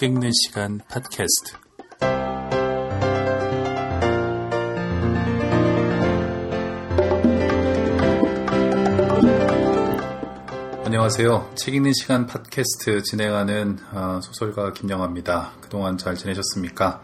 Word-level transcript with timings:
책 0.00 0.12
읽는 0.12 0.30
시간 0.32 0.80
팟캐스트. 0.88 1.56
안녕하세요. 10.86 11.50
책 11.54 11.74
읽는 11.74 11.92
시간 11.92 12.26
팟캐스트 12.26 13.02
진행하는 13.02 13.76
어, 13.92 14.20
소설가 14.22 14.72
김영아입니다. 14.72 15.52
그동안 15.60 15.98
잘 15.98 16.14
지내셨습니까? 16.14 17.02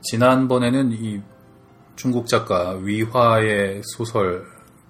지난번에는 0.00 0.92
이 0.92 1.20
중국 1.96 2.28
작가 2.28 2.78
위화의 2.78 3.82
소설 3.84 4.46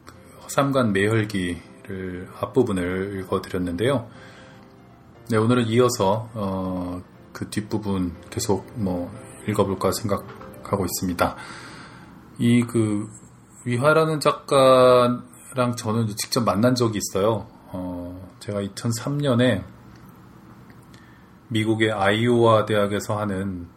그 0.07 0.15
허삼간 0.45 0.93
매혈기를 0.93 2.29
앞부분을 2.41 3.19
읽어드렸는데요. 3.19 4.09
네, 5.31 5.37
오늘은 5.37 5.67
이어서 5.69 6.29
어, 6.35 7.01
그 7.33 7.49
뒷부분 7.51 8.17
계속 8.31 8.67
뭐 8.75 9.13
읽어볼까 9.47 9.93
생각하고 9.93 10.85
있습니다. 10.85 11.37
이 12.39 12.65
그 12.67 13.09
위화라는 13.65 14.21
작가랑 14.21 15.77
저는 15.77 16.09
직접 16.17 16.43
만난 16.43 16.75
적이 16.75 16.99
있어요. 16.99 17.47
어, 17.67 18.29
제가 18.41 18.61
2003년에 18.63 19.63
미국의 21.49 21.93
아이오와 21.93 22.65
대학에서 22.65 23.19
하는 23.19 23.69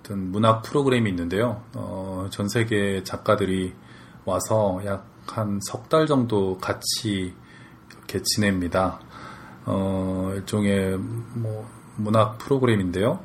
어떤 0.00 0.30
문학 0.30 0.62
프로그램이 0.62 1.08
있는데요. 1.10 1.62
어, 1.74 2.28
전 2.30 2.48
세계 2.48 3.02
작가들이 3.02 3.74
와서 4.24 4.80
약 4.84 5.10
한 5.26 5.60
석 5.62 5.88
달 5.88 6.06
정도 6.06 6.58
같이 6.58 7.34
이렇게 7.90 8.20
지냅니다. 8.22 9.00
어, 9.66 10.32
일종의 10.34 10.96
뭐 10.98 11.68
문학 11.96 12.38
프로그램인데요. 12.38 13.20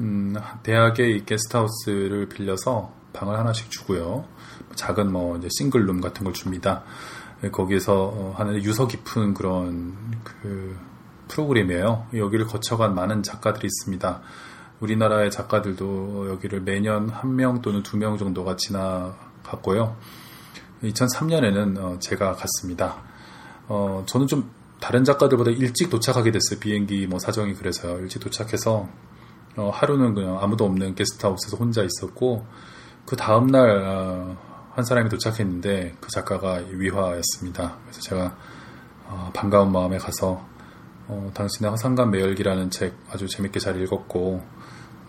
음, 0.00 0.34
대학의 0.62 1.24
게스트하우스를 1.24 2.28
빌려서 2.28 2.92
방을 3.12 3.38
하나씩 3.38 3.70
주고요. 3.70 4.24
작은 4.74 5.10
뭐 5.12 5.36
이제 5.38 5.48
싱글룸 5.50 6.00
같은 6.00 6.24
걸 6.24 6.32
줍니다. 6.32 6.82
거기에서 7.52 8.04
어, 8.14 8.34
하는 8.36 8.62
유서 8.62 8.86
깊은 8.86 9.34
그런 9.34 9.96
그 10.24 10.76
프로그램이에요. 11.28 12.06
여기를 12.14 12.46
거쳐간 12.46 12.94
많은 12.94 13.22
작가들이 13.22 13.66
있습니다. 13.66 14.20
우리나라의 14.80 15.30
작가들도 15.30 16.28
여기를 16.30 16.60
매년 16.62 17.08
한 17.08 17.34
명 17.36 17.60
또는 17.62 17.82
두 17.82 17.96
명 17.96 18.16
정도가 18.16 18.56
지나갔고요. 18.56 19.96
2003년에는 20.82 21.78
어, 21.78 21.98
제가 21.98 22.34
갔습니다. 22.34 23.02
어, 23.66 24.04
저는 24.06 24.26
좀 24.28 24.50
다른 24.80 25.04
작가들보다 25.04 25.50
일찍 25.50 25.90
도착하게 25.90 26.30
됐어요. 26.30 26.60
비행기 26.60 27.06
뭐 27.06 27.18
사정이 27.18 27.54
그래서요. 27.54 27.98
일찍 27.98 28.20
도착해서 28.20 28.88
어, 29.56 29.70
하루는 29.72 30.14
그냥 30.14 30.38
아무도 30.40 30.64
없는 30.64 30.94
게스트하우스에서 30.94 31.56
혼자 31.56 31.82
있었고 31.82 32.46
그 33.04 33.16
다음 33.16 33.48
날한 33.48 34.36
어, 34.76 34.82
사람이 34.82 35.08
도착했는데 35.08 35.96
그 36.00 36.08
작가가 36.10 36.62
위화였습니다. 36.70 37.78
그래서 37.82 38.00
제가 38.00 38.36
어, 39.06 39.30
반가운 39.34 39.72
마음에 39.72 39.98
가서 39.98 40.46
어, 41.08 41.30
당신의 41.34 41.70
화상관 41.70 42.10
매열기라는 42.10 42.70
책 42.70 42.94
아주 43.10 43.26
재밌게 43.26 43.58
잘 43.58 43.80
읽었고 43.82 44.42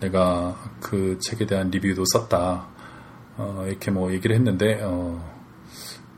내가 0.00 0.56
그 0.80 1.18
책에 1.20 1.46
대한 1.46 1.70
리뷰도 1.70 2.04
썼다 2.06 2.68
어, 3.36 3.64
이렇게 3.68 3.90
뭐 3.90 4.10
얘기를 4.12 4.34
했는데 4.34 4.80
어, 4.82 5.39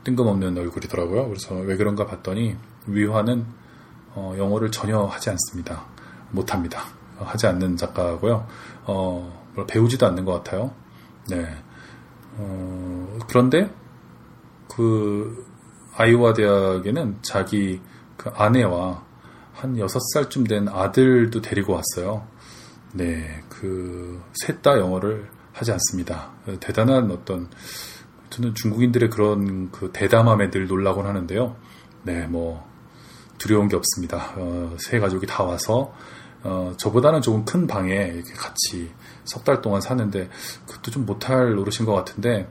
뜬금없는 0.03 0.57
얼굴이더라고요. 0.57 1.27
그래서 1.27 1.55
왜 1.55 1.75
그런가 1.77 2.05
봤더니 2.05 2.57
위화는 2.87 3.45
어, 4.15 4.35
영어를 4.37 4.71
전혀 4.71 5.03
하지 5.03 5.29
않습니다. 5.29 5.85
못합니다. 6.31 6.83
어, 7.17 7.25
하지 7.25 7.47
않는 7.47 7.77
작가고요. 7.77 8.47
어, 8.85 9.65
배우지도 9.67 10.05
않는 10.07 10.25
것 10.25 10.33
같아요. 10.33 10.73
네. 11.29 11.47
어, 12.37 13.19
그런데 13.27 13.71
그 14.67 15.45
아이오와 15.95 16.33
대학에는 16.33 17.19
자기 17.21 17.81
그 18.17 18.29
아내와 18.29 19.03
한 19.53 19.75
6살쯤 19.75 20.49
된 20.49 20.67
아들도 20.67 21.41
데리고 21.41 21.73
왔어요. 21.73 22.27
네. 22.93 23.41
그, 23.49 24.21
셋 24.33 24.61
다 24.61 24.77
영어를 24.77 25.29
하지 25.51 25.71
않습니다. 25.71 26.31
대단한 26.59 27.11
어떤, 27.11 27.49
저는 28.33 28.55
중국인들의 28.55 29.11
그런 29.11 29.69
그 29.71 29.91
대담함에 29.93 30.49
늘 30.49 30.65
놀라곤 30.67 31.05
하는데요. 31.05 31.55
네, 32.01 32.25
뭐, 32.25 32.67
두려운 33.37 33.67
게 33.67 33.75
없습니다. 33.75 34.33
어, 34.37 34.75
세 34.79 34.99
가족이 34.99 35.27
다 35.27 35.43
와서 35.43 35.93
어, 36.41 36.73
저보다는 36.77 37.21
조금 37.21 37.45
큰 37.45 37.67
방에 37.67 37.93
이렇게 37.93 38.33
같이 38.33 38.91
석 39.23 39.43
달 39.43 39.61
동안 39.61 39.81
사는데 39.81 40.29
그것도 40.67 40.89
좀 40.91 41.05
못할 41.05 41.53
노릇인 41.53 41.85
것 41.85 41.93
같은데 41.93 42.49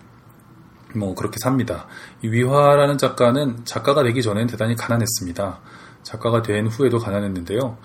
뭐 0.95 1.15
그렇게 1.15 1.39
삽니다. 1.39 1.87
이 2.23 2.29
위화라는 2.29 2.97
작가는 2.97 3.65
작가가 3.65 4.03
되기 4.03 4.23
전엔 4.23 4.47
대단히 4.47 4.77
가난했습니다. 4.77 5.61
작가가 6.05 6.43
된 6.43 6.69
후에도 6.69 6.99
가난했는데요. 6.99 7.77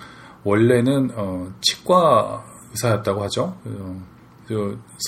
원래는 0.43 1.11
어, 1.15 1.51
치과 1.61 2.45
의사였다고 2.71 3.23
하죠. 3.23 3.57
어, 3.65 4.03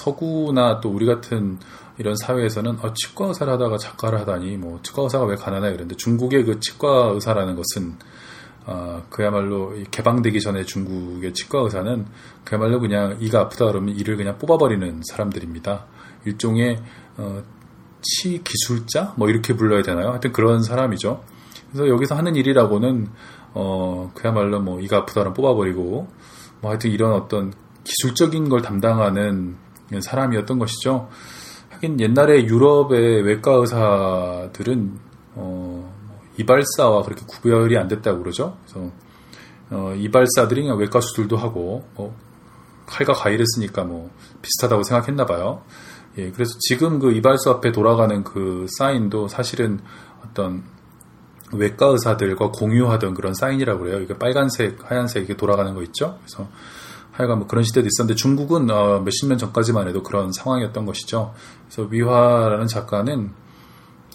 서구나 0.02 0.82
또 0.82 0.90
우리 0.90 1.06
같은 1.06 1.60
이런 2.00 2.16
사회에서는 2.16 2.80
어, 2.82 2.94
치과 2.94 3.28
의사를 3.28 3.52
하다가 3.52 3.78
작가를 3.78 4.20
하다니 4.22 4.58
뭐 4.58 4.80
치과 4.82 5.04
의사가 5.04 5.26
왜 5.26 5.36
가난해 5.36 5.72
그런데 5.72 5.96
중국의 5.96 6.46
그 6.46 6.60
치과 6.62 7.12
의사라는 7.14 7.56
것은 7.56 7.98
어, 8.66 9.04
그야말로 9.10 9.74
개방되기 9.92 10.40
전에 10.40 10.64
중국의 10.64 11.34
치과 11.34 11.60
의사는 11.60 12.06
그야말로 12.46 12.80
그냥 12.80 13.18
이가 13.20 13.42
아프다 13.42 13.66
그러면 13.66 13.96
이를 13.96 14.16
그냥 14.16 14.38
뽑아버리는 14.38 15.02
사람들입니다. 15.04 15.88
일종의 16.26 16.82
어, 17.18 17.44
치 18.02 18.42
기술자 18.44 19.14
뭐 19.18 19.30
이렇게 19.30 19.54
불러야 19.54 19.82
되나요? 19.82 20.12
하여튼 20.12 20.32
그런 20.32 20.64
사람이죠. 20.64 21.24
그래서 21.72 21.90
여기서 21.90 22.16
하는 22.16 22.36
일이라고는 22.36 23.08
어 23.56 24.12
그야말로 24.14 24.62
뭐 24.62 24.80
이가 24.80 25.00
아프다 25.00 25.22
그러면 25.22 25.34
뽑아버리고 25.34 26.08
뭐 26.62 26.72
하여튼 26.72 26.92
이런 26.92 27.14
어떤 27.14 27.54
기술적인 27.84 28.48
걸 28.48 28.62
담당하는 28.62 29.58
사람이었던 30.02 30.60
것이죠. 30.60 31.10
하긴 31.80 32.00
옛날에 32.00 32.46
유럽의 32.46 33.24
외과 33.24 33.54
의사들은 33.54 35.00
어, 35.36 35.94
이발사와 36.38 37.04
그렇게 37.04 37.24
구별이 37.26 37.78
안 37.78 37.88
됐다고 37.88 38.20
그러죠. 38.20 38.58
그래서 38.64 38.92
어, 39.72 39.94
이발사들이 39.96 40.64
그냥 40.64 40.78
외과 40.78 41.00
수술도 41.00 41.38
하고 41.38 41.86
뭐 41.96 42.16
칼과 42.86 43.14
가위를 43.14 43.46
쓰니까 43.48 43.84
뭐 43.84 44.10
비슷하다고 44.42 44.84
생각했나 44.84 45.26
봐요. 45.26 45.64
예, 46.18 46.32
그래서 46.32 46.56
지금 46.60 47.00
그 47.00 47.14
이발소 47.14 47.50
앞에 47.52 47.72
돌아가는 47.72 48.24
그 48.24 48.66
사인도 48.78 49.28
사실은 49.28 49.80
어떤 50.24 50.64
외과 51.54 51.88
의사들과 51.88 52.52
공유하던 52.52 53.14
그런 53.14 53.34
사인이라고 53.34 53.80
그래요. 53.80 54.02
이게 54.02 54.18
빨간색, 54.18 54.80
하얀색 54.90 55.24
이렇게 55.24 55.38
돌아가는 55.38 55.74
거 55.74 55.82
있죠. 55.84 56.20
그래서 56.26 56.50
하여간 57.20 57.40
뭐 57.40 57.48
그런 57.48 57.66
시대도 57.66 57.86
있었는데 57.86 58.16
중국은 58.16 58.72
어, 58.72 59.02
몇십 59.02 59.28
년 59.28 59.38
전까지만 59.38 59.90
해도 59.90 60.02
그런 60.04 60.32
상황이었던 60.32 60.86
것이죠. 60.86 61.34
그래서 61.66 61.90
위화라는 61.90 62.68
작가는 62.68 63.32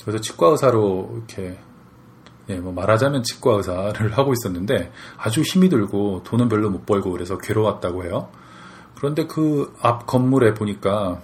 그래서 0.01 0.21
치과 0.21 0.49
의사로 0.49 1.13
이렇게 1.15 1.59
예, 2.49 2.57
뭐 2.57 2.73
말하자면 2.73 3.23
치과 3.23 3.57
의사를 3.57 4.13
하고 4.17 4.33
있었는데 4.33 4.91
아주 5.19 5.43
힘이 5.43 5.69
들고 5.69 6.23
돈은 6.25 6.49
별로 6.49 6.71
못 6.71 6.87
벌고 6.87 7.11
그래서 7.11 7.37
괴로웠다고 7.37 8.05
해요. 8.05 8.31
그런데 8.97 9.27
그 9.27 9.75
앞 9.83 10.07
건물에 10.07 10.55
보니까 10.55 11.21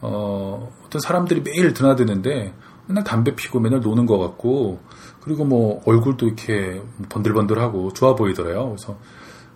어, 0.00 0.72
어떤 0.86 1.00
사람들이 1.00 1.40
매일 1.40 1.74
드나드는데 1.74 2.54
맨날 2.86 3.02
담배 3.02 3.34
피고 3.34 3.58
맨날 3.58 3.80
노는 3.80 4.06
것 4.06 4.18
같고 4.18 4.78
그리고 5.20 5.44
뭐 5.44 5.82
얼굴도 5.86 6.26
이렇게 6.26 6.80
번들번들하고 7.08 7.94
좋아 7.94 8.14
보이더래요. 8.14 8.66
그래서 8.66 8.96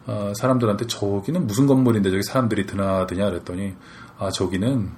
어, 0.07 0.33
사람들한테 0.37 0.87
저기는 0.87 1.47
무슨 1.47 1.67
건물인데 1.67 2.11
저기 2.11 2.23
사람들이 2.23 2.67
드나드냐 2.67 3.27
그랬더니 3.27 3.75
아 4.19 4.31
저기는 4.31 4.91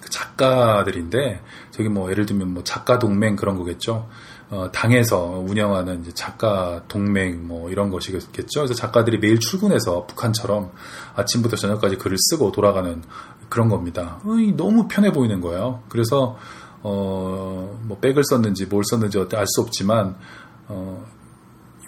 그 0.00 0.10
작가들인데 0.10 1.42
저기 1.70 1.88
뭐 1.88 2.10
예를 2.10 2.26
들면 2.26 2.54
뭐 2.54 2.64
작가 2.64 2.98
동맹 2.98 3.36
그런 3.36 3.56
거겠죠. 3.56 4.08
어, 4.50 4.70
당에서 4.72 5.44
운영하는 5.46 6.04
작가 6.14 6.82
동맹 6.88 7.46
뭐 7.46 7.70
이런 7.70 7.90
것이겠죠. 7.90 8.60
그래서 8.60 8.74
작가들이 8.74 9.18
매일 9.18 9.40
출근해서 9.40 10.06
북한처럼 10.06 10.70
아침부터 11.16 11.56
저녁까지 11.56 11.98
글을 11.98 12.16
쓰고 12.18 12.52
돌아가는 12.52 13.02
그런 13.48 13.68
겁니다. 13.68 14.20
어이, 14.24 14.52
너무 14.56 14.88
편해 14.88 15.12
보이는 15.12 15.40
거예요. 15.40 15.82
그래서 15.88 16.38
어, 16.82 17.78
뭐 17.82 17.98
백을 17.98 18.24
썼는지 18.24 18.66
뭘 18.66 18.84
썼는지 18.84 19.18
알 19.34 19.46
수 19.46 19.60
없지만 19.60 20.16
어, 20.68 21.04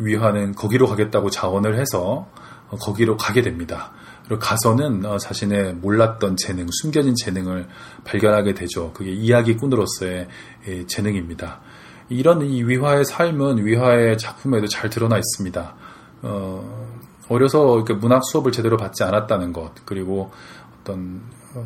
위화는 0.01 0.55
거기로 0.55 0.87
가겠다고 0.87 1.31
자원을 1.31 1.79
해서 1.79 2.29
어, 2.69 2.77
거기로 2.77 3.17
가게 3.17 3.43
됩니다. 3.43 3.93
그리고 4.25 4.41
가서는 4.41 5.05
어, 5.05 5.19
자신의 5.19 5.75
몰랐던 5.75 6.37
재능, 6.37 6.67
숨겨진 6.71 7.15
재능을 7.17 7.67
발견하게 8.05 8.55
되죠. 8.55 8.93
그게 8.93 9.11
이야기꾼으로서의 9.11 10.29
예, 10.69 10.87
재능입니다. 10.87 11.61
이런 12.09 12.43
이 12.43 12.63
위화의 12.63 13.05
삶은 13.05 13.65
위화의 13.65 14.19
작품에도 14.19 14.67
잘 14.67 14.91
드러나 14.91 15.17
있습니다. 15.19 15.75
어, 16.23 16.91
어려서 17.29 17.85
문학 18.01 18.23
수업을 18.25 18.51
제대로 18.53 18.77
받지 18.77 19.05
않았다는 19.05 19.53
것, 19.53 19.73
그리고 19.85 20.33
어떤 20.81 21.23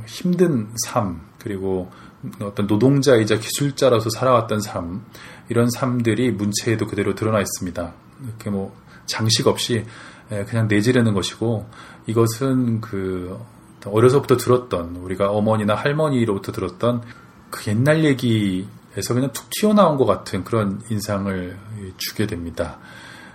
힘든 0.07 0.69
삶, 0.85 1.23
그리고 1.39 1.91
어떤 2.41 2.67
노동자이자 2.67 3.39
기술자로서 3.39 4.11
살아왔던 4.11 4.61
삶, 4.61 5.05
이런 5.49 5.71
삶들이 5.71 6.31
문체에도 6.31 6.87
그대로 6.87 7.15
드러나 7.15 7.41
있습니다. 7.41 7.95
이렇게 8.23 8.51
뭐 8.51 8.75
장식 9.07 9.47
없이 9.47 9.85
그냥 10.29 10.69
내지르는 10.69 11.15
것이고 11.15 11.69
이것은 12.07 12.81
그 12.81 13.39
어려서부터 13.85 14.37
들었던 14.37 14.97
우리가 14.97 15.31
어머니나 15.31 15.75
할머니로부터 15.75 16.53
들었던 16.53 17.03
그 17.51 17.71
옛날 17.71 18.05
얘기에서 18.05 19.15
그냥 19.15 19.31
툭 19.33 19.47
튀어나온 19.51 19.97
것 19.97 20.07
같은 20.07 20.43
그런 20.45 20.81
인상을 20.91 21.57
주게 21.99 22.27
됩니다. 22.27 22.79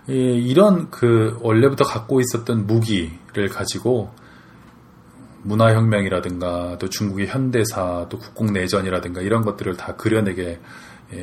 이런 0.07 0.89
그 0.89 1.37
원래부터 1.41 1.83
갖고 1.83 2.19
있었던 2.19 2.65
무기를 2.65 3.47
가지고 3.49 4.11
문화혁명이라든가 5.43 6.77
또 6.79 6.89
중국의 6.89 7.27
현대사 7.27 8.07
또 8.09 8.17
국공내전이라든가 8.17 9.21
이런 9.21 9.43
것들을 9.43 9.77
다 9.77 9.95
그려내게 9.95 10.59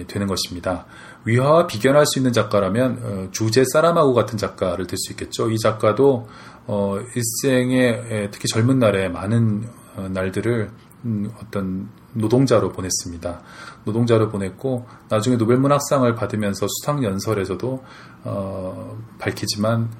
되는 0.09 0.27
것입니다. 0.27 0.87
위화와 1.25 1.67
비견할 1.67 2.07
수 2.07 2.19
있는 2.19 2.33
작가라면 2.33 3.01
어, 3.03 3.29
주제 3.31 3.65
사라마고 3.73 4.15
같은 4.15 4.37
작가를 4.39 4.87
들 4.87 4.97
수 4.99 5.13
있겠죠. 5.13 5.51
이 5.51 5.59
작가도 5.59 6.27
어, 6.67 6.99
일생에 7.15 8.31
특히 8.31 8.49
젊은 8.49 8.79
날에 8.79 9.09
많은 9.09 9.69
어, 9.97 10.09
날들을 10.09 10.71
음, 11.05 11.31
어떤 11.41 11.89
노동자로 12.15 12.71
보냈습니다. 12.73 13.43
노동자로 13.85 14.29
보냈고 14.31 14.87
나중에 15.09 15.37
노벨문학상을 15.37 16.13
받으면서 16.15 16.67
수상 16.69 17.05
연설에서도 17.05 17.85
어, 18.25 18.99
밝히지만 19.19 19.91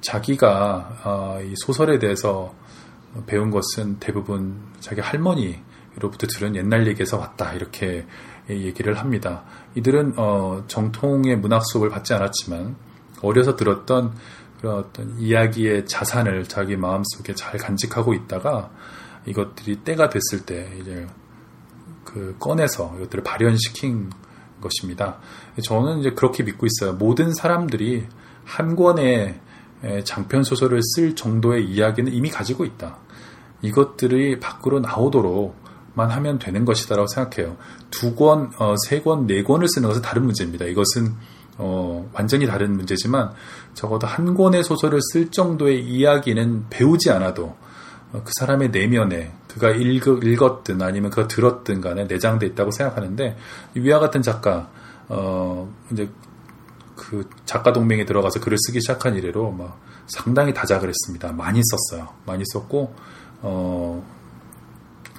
자기가 0.00 1.00
어, 1.04 1.38
이 1.42 1.54
소설에 1.56 1.98
대해서 1.98 2.54
배운 3.26 3.50
것은 3.50 3.98
대부분 4.00 4.60
자기 4.80 5.00
할머니로부터 5.00 6.26
들은 6.26 6.54
옛날 6.56 6.86
얘기에서 6.86 7.18
왔다 7.18 7.52
이렇게 7.54 8.06
얘기를 8.50 8.98
합니다. 8.98 9.44
이들은 9.74 10.14
어, 10.16 10.64
정통의 10.66 11.36
문학 11.36 11.62
수업을 11.66 11.88
받지 11.90 12.12
않았지만 12.14 12.76
어려서 13.22 13.56
들었던 13.56 14.14
그런 14.58 14.78
어떤 14.78 15.18
이야기의 15.18 15.86
자산을 15.86 16.44
자기 16.44 16.76
마음 16.76 17.02
속에 17.04 17.34
잘 17.34 17.58
간직하고 17.58 18.14
있다가 18.14 18.70
이것들이 19.26 19.76
때가 19.76 20.08
됐을 20.10 20.44
때 20.44 20.70
이제 20.80 21.06
그 22.04 22.36
꺼내서 22.38 22.94
이것들을 22.96 23.24
발현시킨 23.24 24.10
것입니다. 24.60 25.18
저는 25.62 26.00
이제 26.00 26.10
그렇게 26.10 26.42
믿고 26.42 26.66
있어요. 26.66 26.94
모든 26.94 27.32
사람들이 27.34 28.06
한 28.44 28.76
권의 28.76 29.40
장편 30.04 30.44
소설을 30.44 30.80
쓸 30.82 31.14
정도의 31.14 31.64
이야기는 31.64 32.12
이미 32.12 32.30
가지고 32.30 32.64
있다. 32.64 32.98
이것들이 33.62 34.40
밖으로 34.40 34.80
나오도록 34.80 35.63
만 35.94 36.10
하면 36.10 36.38
되는 36.38 36.64
것이다라고 36.64 37.06
생각해요. 37.06 37.56
두 37.90 38.14
권, 38.14 38.52
어, 38.58 38.74
세 38.88 39.00
권, 39.00 39.26
네 39.26 39.42
권을 39.42 39.68
쓰는 39.68 39.88
것은 39.88 40.02
다른 40.02 40.24
문제입니다. 40.24 40.64
이것은 40.66 41.14
어, 41.56 42.10
완전히 42.12 42.46
다른 42.46 42.76
문제지만 42.76 43.32
적어도 43.74 44.06
한 44.06 44.34
권의 44.34 44.64
소설을 44.64 45.00
쓸 45.12 45.30
정도의 45.30 45.84
이야기는 45.84 46.66
배우지 46.70 47.10
않아도 47.10 47.56
어, 48.12 48.22
그 48.24 48.32
사람의 48.38 48.70
내면에 48.70 49.32
그가 49.48 49.70
읽, 49.70 50.04
읽었든 50.06 50.82
아니면 50.82 51.10
그가 51.10 51.28
들었든 51.28 51.80
간에 51.80 52.04
내장돼 52.04 52.46
있다고 52.46 52.72
생각하는데 52.72 53.36
위와 53.74 54.00
같은 54.00 54.20
작가 54.20 54.68
어 55.08 55.72
이제 55.92 56.08
그 56.96 57.28
작가 57.44 57.72
동맹에 57.72 58.04
들어가서 58.04 58.40
글을 58.40 58.56
쓰기 58.58 58.80
시작한 58.80 59.14
이래로 59.16 59.52
막 59.52 59.80
상당히 60.06 60.52
다작을 60.52 60.88
했습니다. 60.88 61.32
많이 61.32 61.60
썼어요. 61.62 62.08
많이 62.26 62.42
썼고 62.52 62.94
어, 63.42 64.13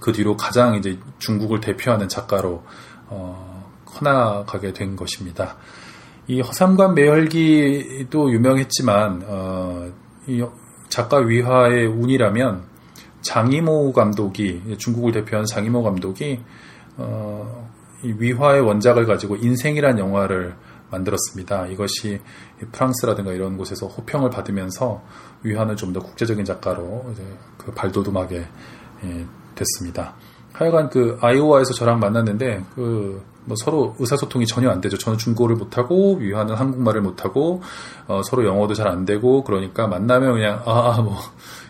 그 0.06 0.12
뒤로 0.12 0.38
가장 0.38 0.76
이제 0.76 1.00
중국을 1.18 1.60
대표하는 1.62 2.08
작가로 2.08 2.62
어, 3.08 3.72
커나가게 3.86 4.72
된 4.72 4.96
것입니다. 4.96 5.58
이 6.28 6.42
허삼관 6.42 6.94
매열기도 6.94 8.32
유명했지만 8.32 9.24
어, 9.26 9.92
이 10.28 10.46
작가 10.90 11.18
위화의 11.18 11.88
운이라면 11.88 12.66
장이모 13.22 13.94
감독이 13.94 14.76
중국을 14.78 15.12
대표하는 15.12 15.48
장이모 15.48 15.82
감독이 15.82 16.40
어, 16.98 17.68
이 18.04 18.14
위화의 18.20 18.62
원작을 18.62 19.08
가지고 19.08 19.38
인생이란 19.38 19.98
영화를 19.98 20.56
만들었습니다. 20.92 21.66
이것이 21.66 22.22
프랑스라든가 22.72 23.34
이런 23.34 23.58
곳에서 23.58 23.88
호평을 23.88 24.30
받으면서 24.30 25.02
위화는 25.42 25.76
좀 25.78 25.94
더 25.94 26.00
국제적인 26.00 26.46
작가로 26.46 27.12
그 27.58 27.72
발돋움하게 27.72 28.46
예, 29.04 29.26
됐습니다. 29.56 30.14
하여간 30.54 30.90
그 30.90 31.18
아이오와에서 31.22 31.74
저랑 31.74 32.00
만났는데 32.00 32.64
그 32.76 33.36
뭐 33.46 33.56
서로 33.64 33.96
의사소통이 34.00 34.46
전혀 34.48 34.70
안 34.70 34.82
되죠. 34.82 34.98
저는 34.98 35.18
중국어를 35.18 35.56
못하고 35.56 36.16
위화는 36.16 36.56
한국말을 36.56 37.02
못하고 37.02 37.62
어, 38.08 38.22
서로 38.24 38.46
영어도 38.46 38.74
잘 38.74 38.86
안 38.88 39.06
되고 39.06 39.44
그러니까 39.44 39.88
만나면 39.88 40.34
그냥 40.34 40.62
아 40.66 41.02
뭐 41.02 41.16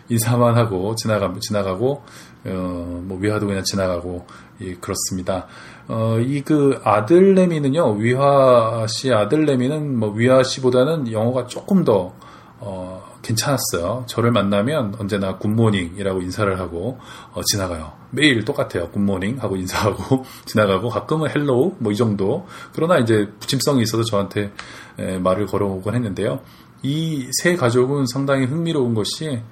인사만 0.08 0.56
하고 0.56 0.94
지나가 0.94 1.32
지나가고 1.40 2.02
어, 2.46 3.02
뭐 3.04 3.18
위화도 3.18 3.46
그냥 3.46 3.62
지나가고 3.64 4.26
예, 4.60 4.74
그렇습니다. 4.74 5.46
어, 5.88 6.18
이 6.20 6.42
그 6.42 6.80
아들내미는요 6.84 7.92
위화 7.94 8.86
씨 8.88 9.12
아들내미는 9.12 9.98
뭐 9.98 10.10
위화 10.12 10.42
씨보다는 10.42 11.12
영어가 11.12 11.46
조금 11.46 11.84
더 11.84 12.12
어, 12.58 12.95
괜찮았어요. 13.26 14.04
저를 14.06 14.30
만나면 14.30 14.94
언제나 14.98 15.36
good 15.38 15.59
morning이라고 15.59 16.22
인사를 16.22 16.58
하고 16.60 16.98
어, 17.32 17.42
지나가요. 17.44 17.92
매일 18.10 18.44
똑같아요. 18.44 18.88
good 18.90 19.07
morning 19.07 19.38
하고 19.42 19.56
인사하고 19.56 20.24
지나가고 20.46 20.88
가끔은 20.88 21.30
hello 21.30 21.74
뭐 21.78 21.92
이 21.92 21.96
정도. 21.96 22.46
그러나 22.72 22.98
이제 22.98 23.28
부침성이 23.40 23.82
있어서 23.82 24.04
저한테 24.04 24.52
에, 24.98 25.18
말을 25.18 25.46
걸어오곤 25.46 25.94
했는데요. 25.94 26.40
이 26.82 27.28
세 27.42 27.56
가족은 27.56 28.06
상당히 28.06 28.46
흥미로운 28.46 28.94
것이 28.94 29.42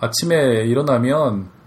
아침에 0.00 0.64
일어나면 0.66 1.14
어, 1.14 1.59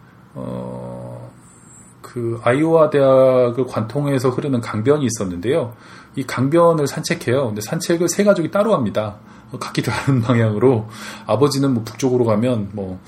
그 2.13 2.39
아이오와 2.43 2.89
대학을 2.89 3.65
관통해서 3.65 4.29
흐르는 4.29 4.61
강변이 4.61 5.05
있었는데요. 5.05 5.73
이 6.15 6.23
강변을 6.23 6.87
산책해요. 6.87 7.47
근데 7.47 7.61
산책을 7.61 8.07
세 8.07 8.23
가족이 8.23 8.51
따로 8.51 8.73
합니다. 8.73 9.17
각기 9.59 9.81
다른 9.81 10.21
방향으로 10.23 10.87
아버지는 11.25 11.73
뭐 11.73 11.83
북쪽으로 11.83 12.25
가면 12.25 12.69
뭐 12.73 12.99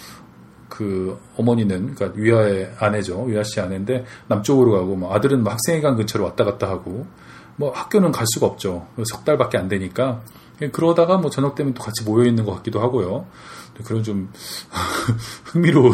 그 0.75 1.17
어머니는 1.37 1.95
그러니까 1.95 2.19
위아의 2.19 2.73
아내죠 2.79 3.23
위아 3.23 3.43
씨 3.43 3.61
아내인데 3.61 4.05
남쪽으로 4.27 4.73
가고 4.73 4.97
뭐 4.97 5.13
아들은 5.13 5.41
뭐 5.41 5.53
학생회관 5.53 5.95
근처로 5.95 6.25
왔다 6.25 6.43
갔다 6.43 6.67
하고 6.67 7.05
뭐 7.55 7.71
학교는 7.71 8.11
갈 8.11 8.25
수가 8.33 8.47
없죠 8.47 8.85
석 9.05 9.23
달밖에 9.23 9.57
안 9.57 9.69
되니까 9.69 10.21
그러다가 10.73 11.17
뭐 11.17 11.29
저녁 11.29 11.55
되면 11.55 11.73
또 11.73 11.81
같이 11.81 12.03
모여 12.03 12.25
있는 12.25 12.43
것 12.43 12.55
같기도 12.55 12.81
하고요 12.81 13.25
그런 13.85 14.03
좀 14.03 14.29
흥미로운 15.45 15.93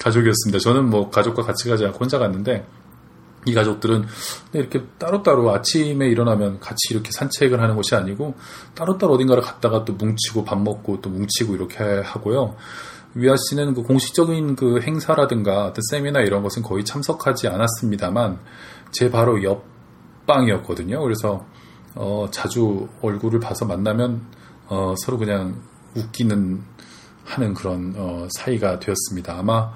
가족이었습니다 0.00 0.58
저는 0.58 0.90
뭐 0.90 1.10
가족과 1.10 1.42
같이 1.42 1.68
가지 1.68 1.84
않고 1.84 1.98
혼자 1.98 2.18
갔는데 2.18 2.66
이 3.46 3.54
가족들은 3.54 4.06
이렇게 4.52 4.84
따로따로 4.98 5.50
아침에 5.50 6.08
일어나면 6.08 6.60
같이 6.60 6.88
이렇게 6.90 7.10
산책을 7.12 7.60
하는 7.60 7.74
것이 7.76 7.94
아니고 7.94 8.34
따로따로 8.74 9.14
어딘가를 9.14 9.42
갔다가 9.42 9.84
또 9.84 9.94
뭉치고 9.94 10.44
밥 10.44 10.60
먹고 10.60 11.00
또 11.00 11.08
뭉치고 11.08 11.54
이렇게 11.54 11.82
하고요. 11.82 12.56
위아 13.14 13.34
씨는 13.48 13.74
그 13.74 13.82
공식적인 13.82 14.56
그 14.56 14.80
행사라든가 14.82 15.66
어떤 15.66 15.80
세미나 15.90 16.20
이런 16.20 16.42
것은 16.42 16.62
거의 16.62 16.84
참석하지 16.84 17.48
않았습니다만 17.48 18.40
제 18.92 19.10
바로 19.10 19.42
옆 19.42 19.64
방이었거든요. 20.26 21.00
그래서 21.00 21.46
어, 21.94 22.28
자주 22.30 22.88
얼굴을 23.00 23.40
봐서 23.40 23.64
만나면 23.64 24.26
어, 24.68 24.94
서로 24.98 25.18
그냥 25.18 25.60
웃기는 25.96 26.62
하는 27.24 27.54
그런 27.54 27.94
어, 27.96 28.28
사이가 28.38 28.78
되었습니다. 28.78 29.38
아마 29.38 29.72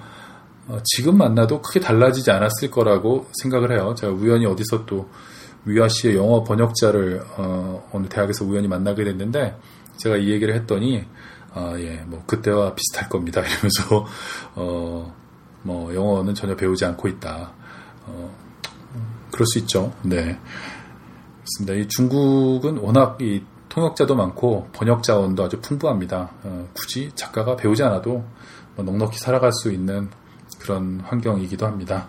어, 0.69 0.79
지금 0.85 1.19
만나도 1.19 1.61
크게 1.63 1.81
달라지지 1.81 2.31
않았을 2.31 2.71
거라고 2.71 3.27
생각을 3.43 3.73
해요. 3.73 3.95
제가 3.99 4.13
우연히 4.13 4.47
어디서 4.47 4.87
또 4.87 5.09
위아 5.67 5.89
씨의 5.89 6.17
영어 6.17 6.45
번역자를 6.45 7.23
어, 7.37 7.89
어느 7.93 8.07
대학에서 8.09 8.45
우연히 8.45 8.69
만나게 8.69 9.05
됐는데 9.05 9.59
제가 9.97 10.17
이 10.17 10.31
얘기를 10.31 10.55
했더니 10.55 11.05
아, 11.53 11.75
예, 11.79 12.03
뭐 12.07 12.23
그때와 12.27 12.75
비슷할 12.75 13.09
겁니다. 13.09 13.41
이러면서 13.47 14.07
어, 14.55 15.15
뭐 15.63 15.95
영어는 15.95 16.35
전혀 16.35 16.57
배우지 16.57 16.85
않고 16.85 17.09
있다. 17.09 17.53
어, 18.07 18.37
그럴 19.31 19.47
수 19.47 19.59
있죠. 19.61 19.93
네. 20.03 20.39
그렇습니다. 21.43 21.75
이 21.75 21.89
중국은 21.89 22.79
워낙 22.79 23.21
이 23.21 23.43
통역자도 23.69 24.15
많고 24.15 24.69
번역 24.73 25.03
자원도 25.03 25.45
아주 25.45 25.61
풍부합니다. 25.61 26.31
어, 26.43 26.69
굳이 26.75 27.11
작가가 27.15 27.57
배우지 27.57 27.83
않아도 27.83 28.25
뭐 28.77 28.85
넉넉히 28.85 29.19
살아갈 29.19 29.53
수 29.53 29.73
있는 29.73 30.11
그런 30.65 31.01
환경이기도 31.05 31.67
합니다. 31.67 32.09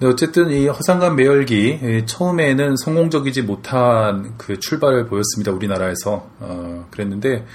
네, 0.00 0.08
어쨌든 0.08 0.50
이 0.50 0.66
허상관 0.66 1.16
매열기 1.16 2.04
처음에는 2.06 2.76
성공적이지 2.76 3.42
못한 3.42 4.34
그 4.38 4.58
출발을 4.58 5.06
보였습니다. 5.06 5.52
우리나라에서 5.52 6.26
어, 6.40 6.86
그랬는데 6.90 7.46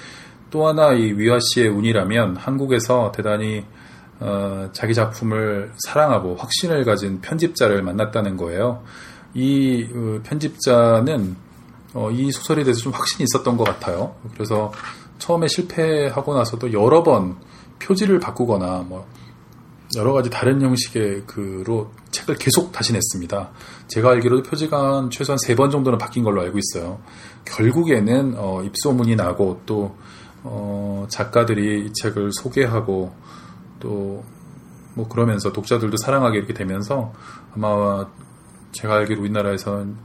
또 0.51 0.67
하나 0.67 0.93
이 0.93 1.11
위화 1.13 1.39
씨의 1.41 1.67
운이라면 1.67 2.37
한국에서 2.37 3.11
대단히 3.11 3.65
어, 4.19 4.69
자기 4.71 4.93
작품을 4.93 5.71
사랑하고 5.85 6.35
확신을 6.35 6.85
가진 6.85 7.21
편집자를 7.21 7.81
만났다는 7.81 8.37
거예요. 8.37 8.83
이 9.33 9.87
어, 9.93 10.19
편집자는 10.23 11.35
어, 11.95 12.11
이 12.11 12.31
소설에 12.31 12.63
대해서 12.63 12.81
좀 12.81 12.93
확신이 12.93 13.25
있었던 13.25 13.57
것 13.57 13.63
같아요. 13.63 14.15
그래서 14.33 14.71
처음에 15.17 15.47
실패하고 15.47 16.35
나서도 16.35 16.71
여러 16.71 17.03
번 17.03 17.37
표지를 17.79 18.19
바꾸거나 18.19 18.85
뭐 18.87 19.07
여러 19.95 20.13
가지 20.13 20.29
다른 20.29 20.61
형식의 20.61 21.23
그로 21.25 21.91
책을 22.11 22.35
계속 22.35 22.71
다시 22.71 22.93
냈습니다. 22.93 23.51
제가 23.87 24.11
알기로도 24.11 24.43
표지가 24.43 24.97
한 24.97 25.09
최소한 25.09 25.37
세 25.39 25.55
번 25.55 25.71
정도는 25.71 25.97
바뀐 25.97 26.23
걸로 26.23 26.41
알고 26.41 26.57
있어요. 26.59 26.99
결국에는 27.45 28.35
어, 28.37 28.61
입소문이 28.63 29.15
나고 29.15 29.61
또 29.65 29.95
어, 30.43 31.05
작가들이 31.09 31.85
이 31.85 31.93
책을 31.93 32.31
소개하고 32.33 33.13
또 33.79 34.23
뭐 34.99 35.07
그러면서 35.07 35.53
독자들도 35.53 35.95
사랑하게 35.97 36.37
이렇게 36.39 36.53
되면서 36.53 37.13
아마 37.55 38.05
제가 38.73 38.95
알기로 38.95 39.21
우리나라에서는 39.21 39.95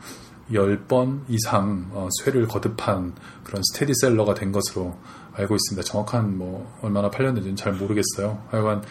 10번 0.53 1.23
이상 1.29 1.89
어, 1.93 2.09
쇠를 2.23 2.47
거듭한 2.47 3.15
그런 3.43 3.63
스테디셀러가 3.73 4.35
된 4.35 4.53
것으로 4.53 4.97
알고 5.33 5.57
있습니다. 5.57 5.85
정확한 5.85 6.39
뭐 6.39 6.73
얼마나 6.83 7.11
팔렸는지는 7.11 7.57
잘 7.57 7.73
모르겠어요. 7.73 8.43
하여간 8.51 8.83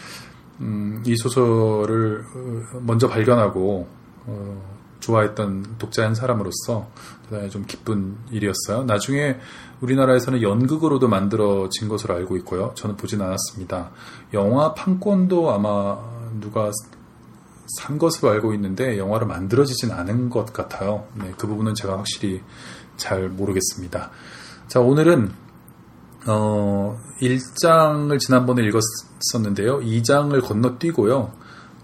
음, 0.64 1.04
이 1.06 1.16
소설을 1.18 2.24
어, 2.36 2.80
먼저 2.82 3.08
발견하고 3.08 3.88
어, 4.26 4.74
좋아했던 5.02 5.76
독자 5.78 6.06
한 6.06 6.16
사람으로서 6.16 6.88
대단히 7.30 7.50
좀 7.50 7.66
기쁜 7.66 8.16
일이었어요. 8.32 8.86
나중에 8.86 9.38
우리나라에서는 9.82 10.42
연극으로도 10.42 11.10
만들어진 11.10 11.90
것으로 11.90 12.16
알고 12.16 12.38
있고요. 12.38 12.72
저는 12.76 12.96
보진 12.96 13.22
않았습니다. 13.22 13.92
영화 14.34 14.74
판권도 14.74 15.52
아마 15.52 16.00
누가 16.40 16.72
산 17.80 17.98
것으로 17.98 18.32
알고 18.32 18.54
있는데 18.54 18.98
영화로 18.98 19.26
만들어지진 19.28 19.92
않은 19.92 20.30
것 20.30 20.54
같아요. 20.54 21.08
네, 21.16 21.34
그 21.38 21.48
부분은 21.48 21.76
제가 21.76 21.98
확실히 21.98 22.42
잘 22.96 23.28
모르겠습니다. 23.28 24.10
자, 24.68 24.80
오늘은 24.80 25.32
어, 26.26 27.00
1장을 27.22 28.20
지난번에 28.20 28.64
읽었었는데요. 28.64 29.80
2장을 29.80 30.42
건너뛰고요. 30.42 31.32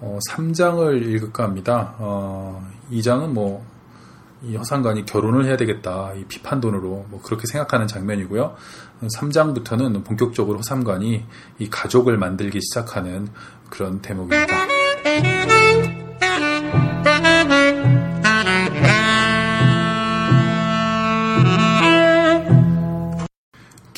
어, 0.02 0.20
3장을 0.30 1.06
읽을까 1.08 1.44
합니다. 1.44 1.96
어, 1.98 2.66
2장은 2.92 3.30
뭐, 3.30 3.66
이 4.42 4.56
허상관이 4.56 5.06
결혼을 5.06 5.46
해야 5.46 5.58
되겠다. 5.58 6.14
이 6.14 6.24
비판돈으로 6.24 7.08
뭐 7.10 7.22
그렇게 7.22 7.46
생각하는 7.46 7.88
장면이고요. 7.88 8.56
3장부터는 9.18 10.06
본격적으로 10.06 10.60
허상관이 10.60 11.26
이 11.60 11.70
가족을 11.70 12.18
만들기 12.18 12.62
시작하는 12.62 13.28
그런 13.70 14.02
대목입니다. 14.02 14.70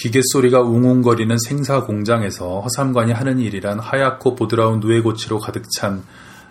기계 0.01 0.21
소리가 0.23 0.61
웅웅거리는 0.61 1.37
생사 1.37 1.83
공장에서 1.83 2.61
허삼관이 2.61 3.11
하는 3.11 3.37
일이란 3.37 3.79
하얗고 3.79 4.33
보드라운 4.33 4.79
누에고치로 4.79 5.37
가득 5.37 5.65
찬 5.77 6.01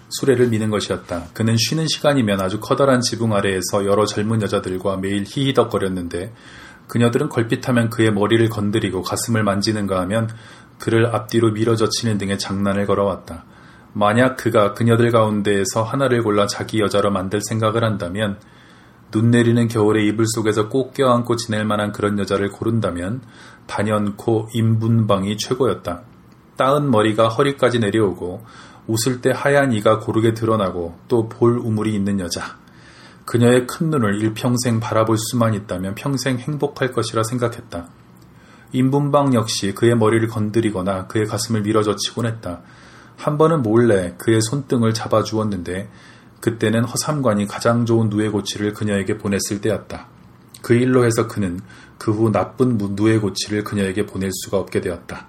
수레를 0.09 0.51
미는 0.51 0.71
것이었다. 0.71 1.25
그는 1.35 1.57
쉬는 1.59 1.89
시간이면 1.89 2.41
아주 2.41 2.61
커다란 2.61 3.01
지붕 3.01 3.35
아래에서 3.35 3.87
여러 3.87 4.07
젊은 4.07 4.41
여자들과 4.41 4.99
매일 4.99 5.25
히히덕거렸는데 5.27 6.33
그녀들은 6.87 7.29
걸핏하면 7.29 7.91
그의 7.91 8.13
머리를 8.13 8.49
건드리고 8.51 9.03
가슴을 9.03 9.43
만지는가 9.43 10.01
하면 10.03 10.29
그를 10.79 11.07
앞뒤로 11.07 11.51
밀어젖히는 11.51 12.19
등의 12.19 12.39
장난을 12.39 12.87
걸어왔다. 12.87 13.47
만약 13.95 14.37
그가 14.37 14.75
그녀들 14.75 15.11
가운데에서 15.11 15.83
하나를 15.83 16.23
골라 16.23 16.47
자기 16.47 16.79
여자로 16.79 17.11
만들 17.11 17.41
생각을 17.43 17.83
한다면 17.83 18.39
눈 19.11 19.31
내리는 19.31 19.67
겨울의 19.67 20.07
이불 20.07 20.27
속에서 20.27 20.69
꼭 20.69 20.95
껴안고 20.95 21.37
지낼 21.37 21.65
만한 21.65 21.93
그런 21.93 22.19
여자를 22.19 22.51
고른다면 22.51 23.23
단연코 23.67 24.49
인분방이 24.55 25.37
최고였다. 25.37 26.03
따은 26.57 26.91
머리가 26.91 27.29
허리까지 27.29 27.79
내려오고 27.79 28.45
웃을 28.87 29.21
때 29.21 29.31
하얀 29.35 29.73
이가 29.73 29.99
고르게 30.01 30.35
드러나고 30.35 30.99
또 31.09 31.29
볼 31.29 31.59
우물이 31.59 31.95
있는 31.95 32.21
여자. 32.21 32.59
그녀의 33.25 33.67
큰 33.67 33.91
눈을 33.91 34.21
일평생 34.21 34.81
바라볼 34.81 35.17
수만 35.19 35.55
있다면 35.55 35.95
평생 35.95 36.39
행복할 36.39 36.93
것이라 36.93 37.23
생각했다. 37.23 37.89
인분방 38.73 39.35
역시 39.35 39.73
그의 39.73 39.97
머리를 39.97 40.27
건드리거나 40.29 41.07
그의 41.07 41.27
가슴을 41.27 41.63
밀어젖히곤 41.63 42.27
했다. 42.27 42.63
한 43.17 43.39
번은 43.39 43.63
몰래 43.63 44.15
그의 44.19 44.41
손등을 44.43 44.95
잡아주었는데 44.95 45.89
그때는 46.41 46.85
허삼관이 46.85 47.47
가장 47.47 47.85
좋은 47.87 48.09
누에고치를 48.09 48.73
그녀에게 48.73 49.19
보냈을 49.19 49.61
때였다. 49.61 50.09
그 50.63 50.75
일로 50.75 51.05
해서 51.05 51.27
그는 51.27 51.61
그 51.99 52.13
후 52.13 52.33
나쁜 52.33 52.79
누에고치를 52.79 53.63
그녀에게 53.63 54.07
보낼 54.07 54.31
수가 54.33 54.59
없게 54.59 54.81
되었다. 54.81 55.27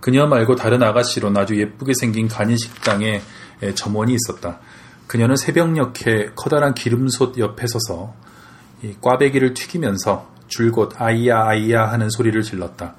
그녀 0.00 0.26
말고 0.26 0.56
다른 0.56 0.82
아가씨로 0.82 1.32
아주 1.36 1.58
예쁘게 1.58 1.92
생긴 1.94 2.26
간이식당에 2.26 3.22
점원이 3.74 4.14
있었다. 4.14 4.58
그녀는 5.06 5.36
새벽녘에 5.36 6.32
커다란 6.34 6.74
기름솥 6.74 7.38
옆에 7.38 7.66
서서 7.66 8.14
꽈배기를 9.00 9.54
튀기면서 9.54 10.30
줄곧 10.48 10.94
아이야 11.00 11.44
아이야 11.44 11.86
하는 11.86 12.10
소리를 12.10 12.42
질렀다. 12.42 12.94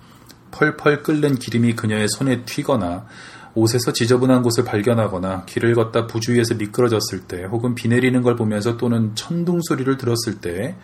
펄펄 0.52 1.04
끓는 1.04 1.36
기름이 1.36 1.76
그녀의 1.76 2.08
손에 2.08 2.44
튀거나 2.44 3.06
옷에서 3.54 3.92
지저분한 3.92 4.44
곳을 4.44 4.64
발견하거나 4.64 5.46
길을 5.46 5.76
걷다 5.76 6.08
부주의에서 6.08 6.56
미끄러졌을 6.56 7.22
때 7.28 7.44
혹은 7.44 7.76
비 7.76 7.88
내리는 7.88 8.22
걸 8.22 8.36
보면서 8.36 8.78
또는 8.78 9.14
천둥 9.16 9.60
소리를 9.62 9.98
들었을 9.98 10.40
때 10.40 10.78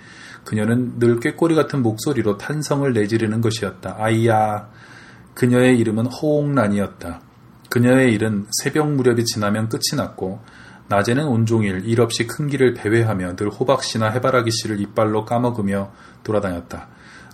그녀는 0.43 0.99
늘 0.99 1.19
꾀꼬리 1.19 1.55
같은 1.55 1.81
목소리로 1.81 2.37
탄성을 2.37 2.91
내지르는 2.93 3.41
것이었다. 3.41 3.95
아이야. 3.97 4.69
그녀의 5.33 5.77
이름은 5.77 6.07
호옹란이었다. 6.07 7.21
그녀의 7.69 8.13
일은 8.13 8.47
새벽 8.63 8.91
무렵이 8.91 9.25
지나면 9.25 9.69
끝이 9.69 9.95
났고 9.97 10.39
낮에는 10.89 11.25
온종일 11.25 11.83
일 11.85 12.01
없이 12.01 12.27
큰 12.27 12.47
길을 12.47 12.73
배회하며 12.73 13.35
늘 13.35 13.49
호박씨나 13.49 14.09
해바라기씨를 14.09 14.79
이빨로 14.79 15.25
까먹으며 15.25 15.91
돌아다녔다. 16.23 16.87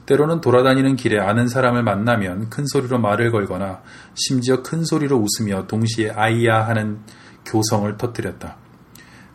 때로는 0.06 0.42
돌아다니는 0.42 0.96
길에 0.96 1.20
아는 1.20 1.48
사람을 1.48 1.84
만나면 1.84 2.50
큰 2.50 2.66
소리로 2.68 3.00
말을 3.00 3.32
걸거나 3.32 3.82
심지어 4.16 4.62
큰 4.62 4.84
소리로 4.84 5.18
웃으며 5.18 5.68
동시에 5.68 6.12
아이야 6.12 6.68
하는 6.68 7.00
교성을 7.46 7.96
터뜨렸다. 7.98 8.58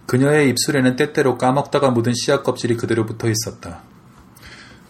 그녀의 0.06 0.48
입술에는 0.50 0.96
때때로 0.96 1.36
까먹다가 1.36 1.90
묻은 1.90 2.14
씨앗 2.14 2.42
껍질이 2.42 2.76
그대로 2.76 3.04
붙어 3.06 3.28
있었다. 3.28 3.82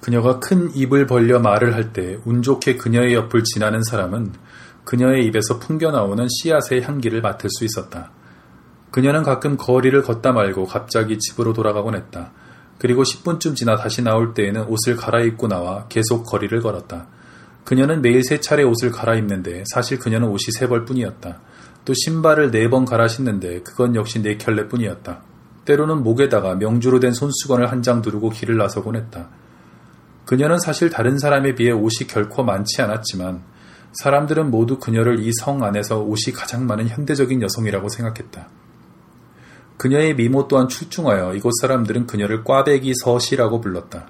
그녀가 0.01 0.39
큰 0.39 0.71
입을 0.75 1.07
벌려 1.07 1.41
말을 1.41 1.75
할 1.75 1.93
때 1.93 2.19
운 2.25 2.43
좋게 2.43 2.77
그녀의 2.77 3.15
옆을 3.15 3.43
지나는 3.45 3.83
사람은 3.83 4.33
그녀의 4.85 5.27
입에서 5.27 5.59
풍겨 5.59 5.91
나오는 5.91 6.27
씨앗의 6.29 6.83
향기를 6.83 7.21
맡을 7.21 7.51
수 7.51 7.65
있었다. 7.65 8.11
그녀는 8.91 9.23
가끔 9.23 9.57
거리를 9.57 10.01
걷다 10.03 10.33
말고 10.33 10.65
갑자기 10.67 11.19
집으로 11.19 11.53
돌아가곤 11.53 11.95
했다. 11.95 12.33
그리고 12.79 13.03
10분쯤 13.03 13.57
지나 13.57 13.77
다시 13.77 14.03
나올 14.03 14.35
때에는 14.35 14.67
옷을 14.69 14.97
갈아입고 14.97 15.49
나와 15.49 15.87
계속 15.89 16.25
거리를 16.25 16.61
걸었다. 16.63 17.07
그녀는 17.65 18.01
매일 18.03 18.23
세 18.25 18.41
차례 18.41 18.63
옷을 18.63 18.91
갈아입는데 18.93 19.65
사실 19.67 19.99
그녀는 19.99 20.29
옷이 20.29 20.53
세 20.57 20.69
벌 20.69 20.85
뿐이었다. 20.85 21.41
또 21.85 21.93
신발을 21.95 22.51
네 22.51 22.69
번 22.69 22.85
갈아 22.85 23.09
신는데 23.09 23.63
그건 23.63 23.95
역시 23.95 24.23
네 24.23 24.39
켤레 24.39 24.69
뿐이었다. 24.69 25.23
때로는 25.65 26.03
목에다가 26.03 26.55
명주로 26.55 27.01
된 27.01 27.13
손수건을 27.13 27.71
한 27.71 27.83
장 27.83 28.01
두르고 28.01 28.31
길을 28.31 28.57
나서곤 28.57 28.97
했다. 28.97 29.29
그녀는 30.25 30.59
사실 30.59 30.89
다른 30.91 31.19
사람에 31.19 31.55
비해 31.55 31.73
옷이 31.73 32.07
결코 32.09 32.43
많지 32.45 32.81
않았지만 32.83 33.43
사람들은 33.93 34.51
모두 34.51 34.79
그녀를 34.79 35.21
이 35.21 35.31
성 35.41 35.63
안에서 35.63 36.01
옷이 36.01 36.35
가장 36.35 36.67
많은 36.67 36.89
현대적인 36.89 37.43
여성이라고 37.43 37.89
생각했다. 37.89 38.49
그녀의 39.79 40.17
미모 40.17 40.49
또한 40.49 40.69
출중하여 40.69 41.35
이곳 41.35 41.53
사람들은 41.61 42.07
그녀를 42.07 42.45
꽈배기 42.45 42.93
서시라고 43.03 43.61
불렀다. 43.61 44.09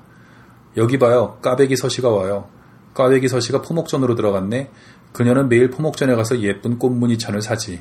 여기 0.77 0.99
봐요. 0.99 1.39
꽈배기 1.43 1.77
서시가 1.77 2.09
와요. 2.09 2.49
꽈배기 2.95 3.29
서시가 3.29 3.63
포목전으로 3.63 4.15
들어갔네. 4.15 4.71
그녀는 5.13 5.49
매일 5.49 5.71
포목전에 5.71 6.15
가서 6.15 6.41
예쁜 6.41 6.79
꽃무늬천을 6.79 7.43
사지. 7.43 7.81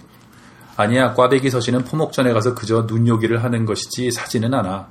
아니야, 0.75 1.13
꽈배기 1.13 1.49
서시는 1.49 1.85
포목전에 1.85 2.33
가서 2.33 2.53
그저 2.53 2.83
눈요기를 2.83 3.43
하는 3.43 3.65
것이지 3.65 4.11
사지는 4.11 4.53
않아. 4.53 4.89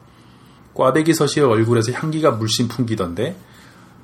꽈배기 0.75 1.15
서시의 1.15 1.47
얼굴에서 1.47 1.93
향기가 1.93 2.33
물씬 2.33 2.67
풍기던데 2.69 3.37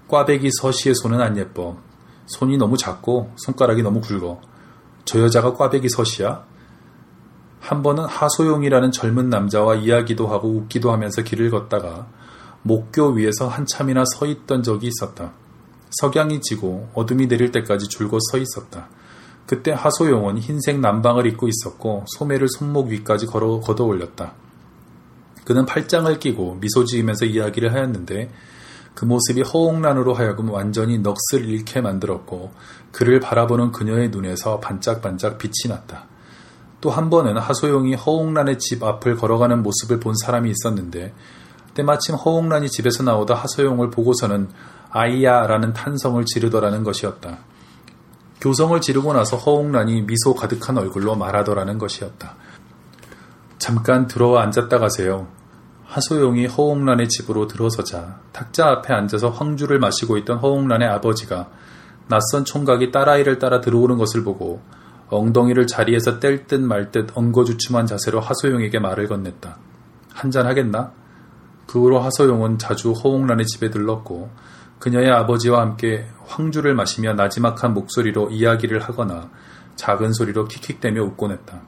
꽈배기 0.09 0.51
서시의 0.53 0.95
손은 0.97 1.21
안 1.21 1.39
예뻐. 1.39 1.79
손이 2.27 2.59
너무 2.59 2.77
작고 2.77 3.33
손가락이 3.37 3.83
너무 3.83 4.01
굵어. 4.01 4.41
저 5.07 5.21
여자가 5.21 5.55
꽈배기 5.55 5.89
서시야? 5.89 6.51
한 7.62 7.85
번은 7.85 8.04
하소용이라는 8.07 8.90
젊은 8.90 9.31
남자와 9.31 9.76
이야기도 9.76 10.26
하고 10.26 10.49
웃기도 10.49 10.90
하면서 10.90 11.23
길을 11.23 11.50
걷다가 11.50 12.09
목교 12.62 13.11
위에서 13.12 13.47
한참이나 13.47 14.02
서 14.04 14.26
있던 14.26 14.64
적이 14.64 14.88
있었다. 14.88 15.33
석양이 15.92 16.40
지고 16.40 16.88
어둠이 16.92 17.28
내릴 17.28 17.52
때까지 17.52 17.88
줄곧 17.88 18.19
서 18.31 18.38
있었다. 18.38 18.88
그때 19.47 19.71
하소용은 19.71 20.38
흰색 20.38 20.81
남방을 20.81 21.26
입고 21.26 21.47
있었고 21.49 22.04
소매를 22.19 22.49
손목 22.49 22.88
위까지 22.88 23.26
걸어 23.26 23.61
걷어 23.61 23.85
올렸다. 23.85 24.35
그는 25.45 25.64
팔짱을 25.64 26.19
끼고 26.19 26.57
미소 26.61 26.85
지으면서 26.85 27.26
이야기를 27.26 27.73
하였는데 27.73 28.33
그 28.95 29.04
모습이 29.04 29.42
허옹란으로 29.42 30.14
하여금 30.14 30.50
완전히 30.50 30.99
넋을 30.99 31.49
잃게 31.49 31.81
만들었고 31.81 32.50
그를 32.90 33.21
바라보는 33.21 33.71
그녀의 33.71 34.11
눈에서 34.11 34.59
반짝반짝 34.59 35.38
빛이 35.38 35.69
났다. 35.69 36.11
또 36.83 36.91
한 36.91 37.09
번은 37.09 37.39
하소용이 37.39 37.95
허옹란의 37.95 38.59
집 38.59 38.83
앞을 38.83 39.17
걸어가는 39.17 39.62
모습을 39.62 40.01
본 40.01 40.15
사람이 40.15 40.51
있었는데 40.51 41.15
때마침 41.75 42.17
허옹란이 42.17 42.69
집에서 42.69 43.05
나오다 43.05 43.35
하소용을 43.35 43.89
보고서는 43.91 44.51
아이야라는 44.91 45.73
탄성을 45.73 46.23
지르더라는 46.27 46.83
것이었다. 46.83 47.39
교성을 48.41 48.79
지르고 48.81 49.15
나서 49.15 49.37
허옹란이 49.37 50.03
미소 50.03 50.35
가득한 50.35 50.77
얼굴로 50.77 51.15
말하더라는 51.15 51.79
것이었다. 51.79 52.35
잠깐 53.59 54.09
들어와 54.09 54.43
앉았다 54.43 54.79
가세요. 54.79 55.29
하소용이 55.85 56.47
허옹란의 56.47 57.09
집으로 57.09 57.47
들어서자 57.47 58.19
탁자 58.33 58.67
앞에 58.69 58.93
앉아서 58.93 59.31
황주를 59.31 59.79
마시고 59.79 60.17
있던 60.19 60.39
허옹란의 60.39 60.89
아버지가 60.89 61.49
낯선 62.09 62.45
총각이 62.45 62.91
딸아이를 62.91 63.39
따라 63.39 63.61
들어오는 63.61 63.97
것을 63.99 64.25
보고 64.25 64.61
엉덩이를 65.16 65.66
자리에서 65.66 66.19
뗄 66.21 66.47
듯 66.47 66.61
말 66.61 66.90
듯 66.90 67.11
엉거주춤한 67.14 67.87
자세로 67.87 68.21
하소용에게 68.21 68.78
말을 68.78 69.09
건넸다. 69.09 69.57
한잔 70.12 70.47
하겠나? 70.47 70.92
그 71.66 71.81
후로 71.81 72.00
하소용은 72.00 72.59
자주 72.59 72.92
허옹란의 72.92 73.47
집에 73.47 73.71
들렀고 73.71 74.31
그녀의 74.78 75.11
아버지와 75.11 75.61
함께 75.61 76.07
황주를 76.26 76.75
마시며 76.75 77.14
나지막한 77.14 77.73
목소리로 77.73 78.31
이야기를 78.31 78.81
하거나 78.81 79.31
작은 79.76 80.12
소리로 80.12 80.47
킥킥대며 80.47 81.02
웃곤 81.02 81.33
했다. 81.33 81.62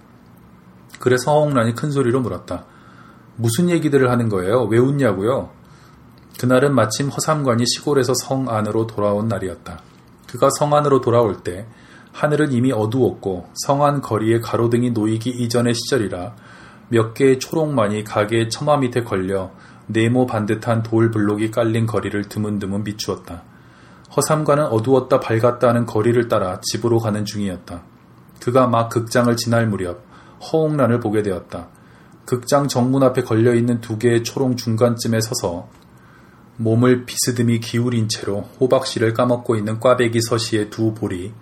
그래서 0.98 1.32
허옹란이 1.32 1.74
큰 1.74 1.90
소리로 1.90 2.20
물었다. 2.20 2.64
무슨 3.36 3.70
얘기들을 3.70 4.10
하는 4.10 4.28
거예요? 4.28 4.64
왜 4.64 4.78
웃냐고요? 4.78 5.50
그날은 6.38 6.74
마침 6.74 7.08
허삼관이 7.08 7.64
시골에서 7.66 8.14
성 8.14 8.48
안으로 8.48 8.86
돌아온 8.86 9.28
날이었다. 9.28 9.80
그가 10.28 10.48
성 10.58 10.74
안으로 10.74 11.00
돌아올 11.00 11.42
때 11.42 11.66
하늘은 12.14 12.52
이미 12.52 12.71
어두웠고 12.71 13.49
성안 13.66 14.00
거리에 14.00 14.38
가로등이 14.38 14.92
놓이기 14.92 15.30
이전의 15.30 15.75
시절이라 15.75 16.37
몇 16.88 17.12
개의 17.12 17.40
초록만이 17.40 18.04
가게의 18.04 18.50
처마 18.50 18.76
밑에 18.76 19.02
걸려 19.02 19.50
네모 19.88 20.26
반듯한 20.26 20.85
돌 20.85 21.11
블록이 21.11 21.50
깔린 21.50 21.87
거리를 21.87 22.28
드문드문 22.28 22.85
비추었다. 22.85 23.42
허삼관은 24.16 24.66
어두웠다 24.66 25.18
밝았다 25.18 25.68
하는 25.68 25.87
거리를 25.87 26.28
따라 26.28 26.61
집으로 26.62 27.00
가는 27.00 27.25
중이었다. 27.25 27.83
그가 28.40 28.68
막 28.68 28.90
극장을 28.90 29.37
지날 29.37 29.66
무렵 29.66 30.04
허옹란을 30.40 31.00
보게 31.00 31.23
되었다. 31.23 31.66
극장 32.25 32.68
정문 32.68 33.02
앞에 33.02 33.23
걸려있는 33.23 33.80
두 33.80 33.99
개의 33.99 34.23
초롱 34.23 34.54
중간쯤에 34.54 35.21
서서 35.21 35.68
몸을 36.59 37.06
비스듬히 37.06 37.59
기울인 37.59 38.09
채로 38.09 38.42
호박씨를 38.61 39.14
까먹고 39.14 39.56
있는 39.56 39.80
꽈배기 39.80 40.21
서시의 40.23 40.71
두 40.71 40.94
볼이 40.94 41.33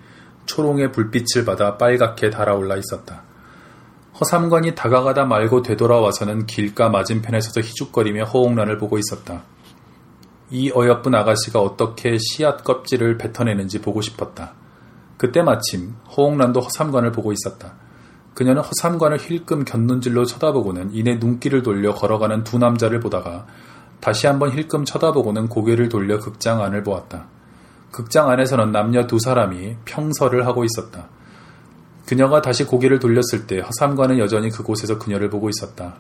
초롱의 0.47 0.93
불빛을 0.93 1.45
받아 1.45 1.77
빨갛게 1.77 2.31
달아올라 2.31 2.77
있었다. 2.77 3.23
허삼관이 4.21 4.75
다가가다 4.75 5.25
말고 5.25 5.63
되돌아와서는 5.63 6.47
길가 6.47 6.89
맞은편에 6.89 7.41
서서 7.41 7.61
희죽거리며 7.61 8.25
허옹란을 8.25 8.79
보고 8.79 8.99
있었다. 8.99 9.45
이 10.51 10.71
어여쁜 10.71 11.15
아가씨가 11.15 11.61
어떻게 11.61 12.19
씨앗 12.19 12.63
껍질을 12.63 13.17
뱉어내는지 13.17 13.81
보고 13.81 14.03
싶었다. 14.03 14.53
그때 15.17 15.43
마침 15.43 15.95
허옹란도 16.17 16.61
허삼관을 16.61 17.13
보고 17.13 17.33
있었다. 17.33 17.75
그녀는 18.35 18.63
허삼관을 18.63 19.19
힐끔 19.19 19.65
곁눈질로 19.65 20.25
쳐다보고는 20.25 20.91
이내 20.93 21.17
눈길을 21.17 21.63
돌려 21.63 21.95
걸어가는 21.95 22.45
두 22.45 22.59
남자를 22.59 23.01
보다가 23.01 23.47
다시 24.01 24.27
한번 24.27 24.51
힐끔 24.51 24.85
쳐다보고는 24.85 25.49
고개를 25.49 25.89
돌려 25.89 26.19
극장 26.19 26.63
안을 26.63 26.83
보았다. 26.83 27.29
극장 27.93 28.31
안에서는 28.31 28.73
남녀 28.73 29.07
두 29.07 29.19
사람이 29.21 29.77
평설을 29.85 30.47
하고 30.47 30.65
있었다. 30.65 31.09
그녀가 32.07 32.43
다시 32.43 32.65
고개를 32.65 32.99
돌렸을 32.99 33.47
때 33.47 33.61
허삼관은 33.61 34.19
여전히 34.19 34.51
그곳에서 34.51 34.99
그녀를 34.99 35.31
보고 35.31 35.49
있었다. 35.49 35.97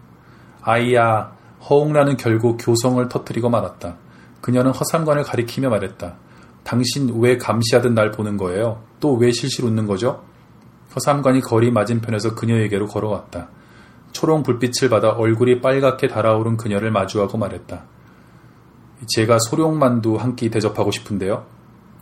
아이야, 0.62 1.37
허옹라는 1.68 2.16
결국 2.16 2.57
교성을 2.61 3.07
터뜨리고 3.09 3.50
말았다. 3.50 3.96
그녀는 4.40 4.72
허삼관을 4.72 5.22
가리키며 5.22 5.68
말했다. 5.70 6.14
당신 6.64 7.12
왜 7.20 7.37
감시하듯 7.38 7.92
날 7.92 8.11
보는 8.11 8.37
거예요? 8.37 8.83
또 8.98 9.14
왜 9.16 9.31
실실 9.31 9.64
웃는 9.64 9.87
거죠? 9.87 10.24
허삼관이 10.94 11.40
거리 11.40 11.70
맞은편에서 11.70 12.35
그녀에게로 12.35 12.87
걸어왔다. 12.88 13.48
초롱 14.12 14.42
불빛을 14.42 14.88
받아 14.90 15.11
얼굴이 15.11 15.61
빨갛게 15.61 16.09
달아오른 16.09 16.57
그녀를 16.57 16.90
마주하고 16.90 17.38
말했다. 17.38 17.85
제가 19.07 19.38
소룡만두 19.38 20.16
한 20.16 20.37
끼 20.37 20.50
대접하고 20.50 20.90
싶은데요. 20.90 21.44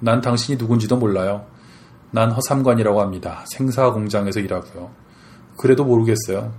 난 0.00 0.20
당신이 0.20 0.58
누군지도 0.58 0.96
몰라요. 0.96 1.46
난 2.10 2.30
허삼관이라고 2.30 3.00
합니다. 3.00 3.44
생사 3.46 3.90
공장에서 3.92 4.40
일하고요. 4.40 4.90
그래도 5.56 5.84
모르겠어요. 5.84 6.52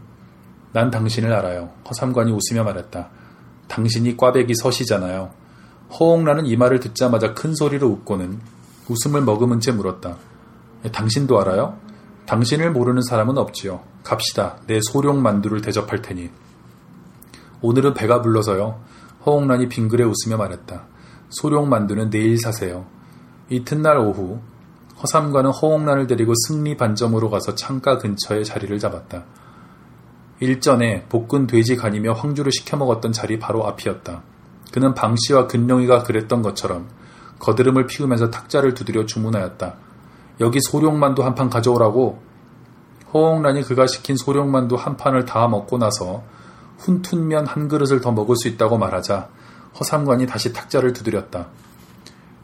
난 0.73 0.89
당신을 0.91 1.33
알아요. 1.33 1.71
허삼관이 1.89 2.31
웃으며 2.31 2.63
말했다. 2.63 3.09
당신이 3.67 4.15
꽈배기 4.15 4.55
서시잖아요. 4.55 5.31
허옹라는 5.99 6.45
이 6.45 6.55
말을 6.55 6.79
듣자마자 6.79 7.33
큰 7.33 7.53
소리로 7.53 7.87
웃고는 7.87 8.39
웃음을 8.87 9.21
머금은 9.21 9.59
채 9.59 9.71
물었다. 9.71 10.17
당신도 10.91 11.39
알아요? 11.41 11.77
당신을 12.25 12.71
모르는 12.71 13.01
사람은 13.01 13.37
없지요. 13.37 13.81
갑시다. 14.03 14.57
내 14.67 14.79
소룡 14.91 15.21
만두를 15.21 15.61
대접할 15.61 16.01
테니. 16.01 16.29
오늘은 17.61 17.93
배가 17.93 18.21
불러서요. 18.21 18.79
허옹란이 19.25 19.67
빙그레 19.67 20.03
웃으며 20.03 20.37
말했다. 20.37 20.85
소룡 21.29 21.69
만두는 21.69 22.09
내일 22.09 22.37
사세요. 22.39 22.85
이튿날 23.51 23.97
오후 23.97 24.39
허삼과는 25.03 25.51
허옹란을 25.51 26.07
데리고 26.07 26.33
승리 26.47 26.77
반점으로 26.77 27.29
가서 27.29 27.53
창가 27.53 27.97
근처에 27.97 28.45
자리를 28.45 28.79
잡았다. 28.79 29.25
일전에 30.39 31.05
볶은 31.09 31.47
돼지 31.47 31.75
간이며 31.75 32.13
황주를 32.13 32.53
시켜 32.53 32.77
먹었던 32.77 33.11
자리 33.11 33.39
바로 33.39 33.67
앞이었다. 33.67 34.23
그는 34.71 34.93
방씨와 34.93 35.47
근룡이가 35.47 36.03
그랬던 36.03 36.41
것처럼 36.41 36.87
거드름을 37.39 37.87
피우면서 37.87 38.29
탁자를 38.29 38.73
두드려 38.73 39.05
주문하였다. 39.05 39.75
여기 40.39 40.59
소룡만두 40.61 41.21
한 41.21 41.35
판 41.35 41.49
가져오라고 41.49 42.21
호옹란이 43.13 43.63
그가 43.63 43.85
시킨 43.85 44.15
소룡만두 44.15 44.75
한 44.75 44.95
판을 44.95 45.25
다 45.25 45.49
먹고 45.49 45.77
나서 45.77 46.23
훈툰면 46.77 47.47
한 47.47 47.67
그릇을 47.67 47.99
더 47.99 48.13
먹을 48.13 48.37
수 48.37 48.47
있다고 48.47 48.77
말하자 48.77 49.27
허삼관이 49.77 50.25
다시 50.25 50.53
탁자를 50.53 50.93
두드렸다. 50.93 51.49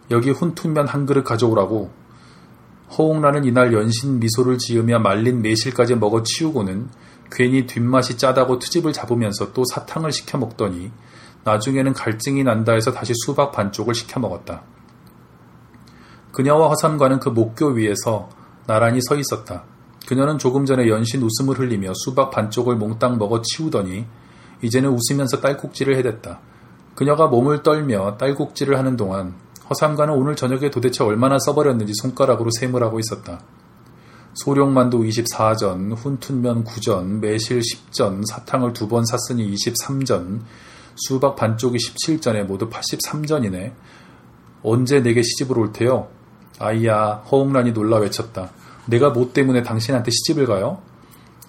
여기 0.10 0.32
훈툰면 0.32 0.88
한 0.88 1.06
그릇 1.06 1.24
가져오라고 1.24 1.92
허옹란은 2.98 3.44
이날 3.44 3.74
연신 3.74 4.20
미소를 4.20 4.58
지으며 4.58 5.00
말린 5.00 5.42
매실까지 5.42 5.96
먹어 5.96 6.24
치우고는 6.24 6.90
괜히 7.30 7.66
뒷맛이 7.66 8.18
짜다고 8.18 8.60
트집을 8.60 8.94
잡으면서 8.94 9.52
또 9.52 9.64
사탕을 9.66 10.12
시켜 10.12 10.38
먹더니 10.38 10.92
나중에는 11.44 11.94
갈증이 11.94 12.44
난다 12.44 12.74
해서 12.74 12.92
다시 12.92 13.14
수박 13.26 13.52
반쪽을 13.52 13.94
시켜 13.94 14.20
먹었다. 14.20 14.64
그녀와 16.32 16.70
허삼과는 16.70 17.20
그 17.20 17.30
목교 17.30 17.70
위에서 17.70 18.30
나란히 18.66 19.00
서 19.02 19.16
있었다. 19.16 19.64
그녀는 20.08 20.38
조금 20.38 20.66
전에 20.66 20.88
연신 20.88 21.22
웃음을 21.22 21.60
흘리며 21.60 21.94
수박 21.96 22.32
반쪽을 22.32 22.76
몽땅 22.78 23.18
먹어 23.18 23.42
치우더니 23.42 24.06
이제는 24.62 24.90
웃으면서 24.90 25.42
딸꾹질을 25.42 25.98
해댔다. 25.98 26.40
그녀가 26.96 27.28
몸을 27.28 27.64
떨며 27.64 28.18
딸꾹질을 28.18 28.78
하는 28.78 28.96
동안 28.96 29.36
허삼과는 29.70 30.14
오늘 30.14 30.36
저녁에 30.36 30.70
도대체 30.70 31.04
얼마나 31.04 31.38
써버렸는지 31.40 31.94
손가락으로 32.02 32.50
셈을 32.60 32.84
하고 32.84 33.00
있었다. 33.00 33.42
소룡만두 34.34 35.00
24전, 35.00 35.96
훈툰면 35.98 36.64
9전, 36.64 37.20
매실 37.20 37.60
10전, 37.60 38.24
사탕을 38.28 38.74
두 38.74 38.88
번 38.88 39.04
샀으니 39.06 39.52
23전, 39.54 40.42
수박 40.96 41.36
반쪽이 41.36 41.78
17전에 41.78 42.44
모두 42.44 42.70
83전이네. 42.70 43.74
언제 44.64 45.02
내게 45.02 45.22
시집을 45.22 45.58
올 45.58 45.72
테요? 45.74 46.08
아이야, 46.60 47.24
허옹란이 47.32 47.74
놀라 47.74 47.98
외쳤다. 47.98 48.52
내가 48.86 49.10
뭐 49.10 49.32
때문에 49.34 49.64
당신한테 49.64 50.12
시집을 50.12 50.46
가요? 50.46 50.82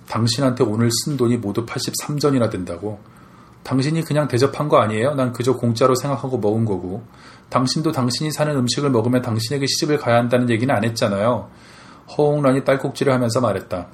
당신한테 0.09 0.65
오늘 0.65 0.91
쓴 0.91 1.17
돈이 1.17 1.37
모두 1.37 1.67
83전이나 1.67 2.51
된다고. 2.51 2.99
당신이 3.63 4.03
그냥 4.03 4.29
대접한 4.29 4.69
거 4.69 4.79
아니에요? 4.79 5.15
난 5.15 5.33
그저 5.33 5.55
공짜로 5.57 5.95
생각하고 5.95 6.39
먹은 6.39 6.65
거고. 6.65 7.03
당신도 7.51 7.93
당신이 7.93 8.31
사는 8.31 8.55
음식을 8.57 8.91
먹으면 8.91 9.23
당신에게 9.23 9.67
시집을 9.67 9.99
가야 9.99 10.17
한다는 10.17 10.51
얘기는 10.51 10.73
안 10.75 10.85
했잖아요. 10.85 11.51
허옹란이 12.17 12.65
딸꾹질을 12.65 13.13
하면서 13.13 13.41
말했다. 13.41 13.89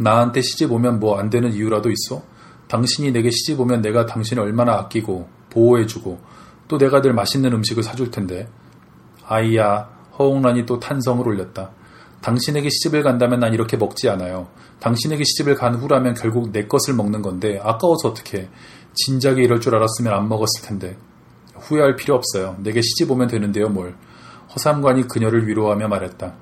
나한테 0.00 0.42
시집 0.42 0.72
오면 0.72 1.00
뭐 1.00 1.18
안 1.18 1.30
되는 1.30 1.52
이유라도 1.52 1.90
있어? 1.90 2.22
당신이 2.68 3.12
내게 3.12 3.30
시집 3.30 3.60
오면 3.60 3.82
내가 3.82 4.06
당신을 4.06 4.42
얼마나 4.42 4.74
아끼고 4.74 5.28
보호해주고 5.50 6.18
또 6.68 6.78
내가 6.78 7.00
늘 7.00 7.14
맛있는 7.14 7.52
음식을 7.52 7.82
사줄 7.82 8.10
텐데 8.10 8.48
아이야, 9.24 9.88
허웅란이 10.18 10.66
또 10.66 10.78
탄성을 10.78 11.26
올렸다. 11.26 11.70
당신에게 12.20 12.68
시집을 12.68 13.02
간다면 13.02 13.40
난 13.40 13.54
이렇게 13.54 13.76
먹지 13.76 14.08
않아요. 14.08 14.48
당신에게 14.80 15.22
시집을 15.24 15.54
간 15.54 15.74
후라면 15.74 16.14
결국 16.14 16.50
내 16.50 16.66
것을 16.66 16.94
먹는 16.94 17.22
건데 17.22 17.60
아까워서 17.62 18.08
어떻게 18.08 18.48
진작에 18.94 19.42
이럴 19.42 19.60
줄 19.60 19.74
알았으면 19.76 20.12
안 20.12 20.28
먹었을 20.28 20.62
텐데 20.62 20.96
후회할 21.68 21.96
필요 21.96 22.14
없어요. 22.14 22.56
내게 22.58 22.80
시집 22.80 23.10
오면 23.10 23.28
되는데요 23.28 23.68
뭘. 23.68 23.94
허삼관이 24.54 25.08
그녀를 25.08 25.46
위로하며 25.46 25.88
말했다. 25.88 26.34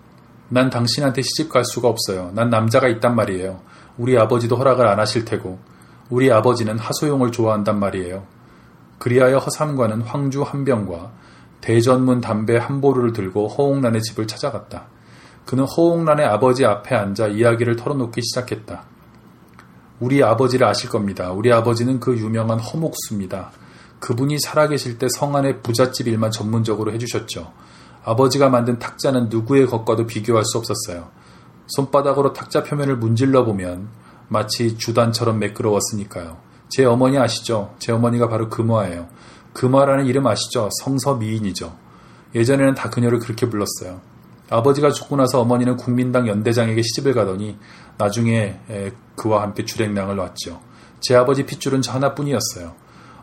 난 0.49 0.71
당신한테 0.71 1.23
시집 1.23 1.51
갈 1.51 1.65
수가 1.65 1.89
없어요. 1.89 2.31
난 2.35 2.51
남자가 2.51 2.89
있단 2.89 3.17
말이에요. 3.17 3.61
우리 3.99 4.17
아버지도 4.17 4.57
허락을 4.57 4.87
안 4.87 5.01
하실 5.01 5.25
테고 5.25 5.59
우리 6.09 6.31
아버지는 6.31 6.79
하소용을 6.79 7.33
좋아한단 7.33 7.81
말이에요. 7.81 8.25
그리하여 8.99 9.39
허삼관은 9.39 10.03
황주 10.03 10.43
한 10.43 10.65
병과 10.65 11.11
대전문 11.61 12.21
담배 12.21 12.57
한 12.57 12.81
보루를 12.81 13.13
들고 13.13 13.49
허옥란의 13.49 14.03
집을 14.03 14.27
찾아갔다. 14.27 14.87
그는 15.45 15.65
허옥란의 15.65 16.27
아버지 16.27 16.65
앞에 16.65 16.95
앉아 16.95 17.29
이야기를 17.29 17.77
털어놓기 17.77 18.23
시작했다. 18.23 18.85
우리 19.99 20.23
아버지를 20.23 20.67
아실 20.67 20.91
겁니다. 20.91 21.33
우리 21.33 21.53
아버지는 21.53 21.99
그 21.99 22.17
유명한 22.17 22.61
허목수입니다. 22.61 23.51
그분이 24.01 24.39
살아계실 24.41 24.99
때 24.99 25.09
성안의 25.09 25.63
부잣집 25.63 26.09
일만 26.09 26.31
전문적으로 26.31 26.93
해주셨죠. 26.93 27.53
아버지가 28.05 28.49
만든 28.49 28.79
탁자는 28.79 29.29
누구의 29.29 29.67
것과도 29.67 30.07
비교할 30.07 30.45
수 30.45 30.59
없었어요. 30.59 31.11
손바닥으로 31.69 32.33
탁자 32.33 32.63
표면을 32.63 32.97
문질러 32.97 33.45
보면 33.45 33.89
마치 34.29 34.77
주단처럼 34.77 35.39
매끄러웠으니까요. 35.41 36.37
제 36.69 36.85
어머니 36.85 37.19
아시죠? 37.19 37.75
제 37.79 37.93
어머니가 37.93 38.29
바로 38.29 38.49
금화예요. 38.49 39.09
금화라는 39.53 40.07
이름 40.07 40.27
아시죠? 40.27 40.69
성서 40.83 41.15
미인이죠. 41.15 41.77
예전에는 42.35 42.75
다 42.75 42.91
그녀를 42.91 43.19
그렇게 43.19 43.49
불렀어요. 43.49 44.01
아버지가 44.51 44.91
죽고 44.91 45.17
나서 45.17 45.41
어머니는 45.41 45.77
국민당 45.77 46.29
연대장에게 46.29 46.83
시집을 46.83 47.15
가더니 47.15 47.59
나중에 47.99 48.61
그와 49.17 49.43
함께 49.43 49.65
주랭랑을 49.65 50.15
놨죠. 50.17 50.61
제 51.01 51.17
아버지 51.17 51.47
핏줄은 51.47 51.83
저 51.83 51.93
하나뿐이었어요. 51.93 52.75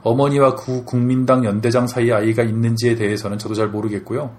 어머니와 0.03 0.55
그 0.55 0.83
국민당 0.83 1.45
연대장 1.45 1.87
사이에 1.87 2.13
아이가 2.13 2.43
있는지에 2.43 2.95
대해서는 2.95 3.37
저도 3.37 3.55
잘 3.55 3.69
모르겠고요. 3.69 4.35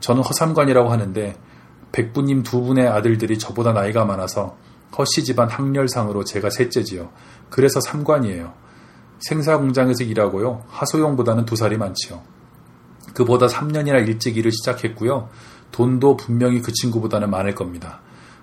저는 0.00 0.22
허삼관이라고 0.22 0.90
하는데 0.90 1.36
백부님 1.92 2.42
두 2.42 2.60
분의 2.62 2.86
아들들이 2.88 3.38
저보다 3.38 3.72
나이가 3.72 4.04
많아서 4.04 4.56
허씨 4.96 5.24
집안 5.24 5.48
학렬상으로 5.48 6.24
제가 6.24 6.50
셋째지요. 6.50 7.10
그래서 7.50 7.80
삼관이에요. 7.80 8.52
생사 9.20 9.58
공장에서 9.58 10.04
일하고요. 10.04 10.64
하소용보다는 10.68 11.44
두 11.44 11.56
살이 11.56 11.76
많지요. 11.76 12.22
그보다 13.14 13.46
3년이나 13.46 14.06
일찍 14.06 14.36
일을 14.36 14.52
시작했고요. 14.52 15.28
돈도 15.72 16.16
분명히 16.16 16.60
그 16.60 16.72
친구보다는 16.72 17.30
많을 17.30 17.54
겁니다. 17.54 18.00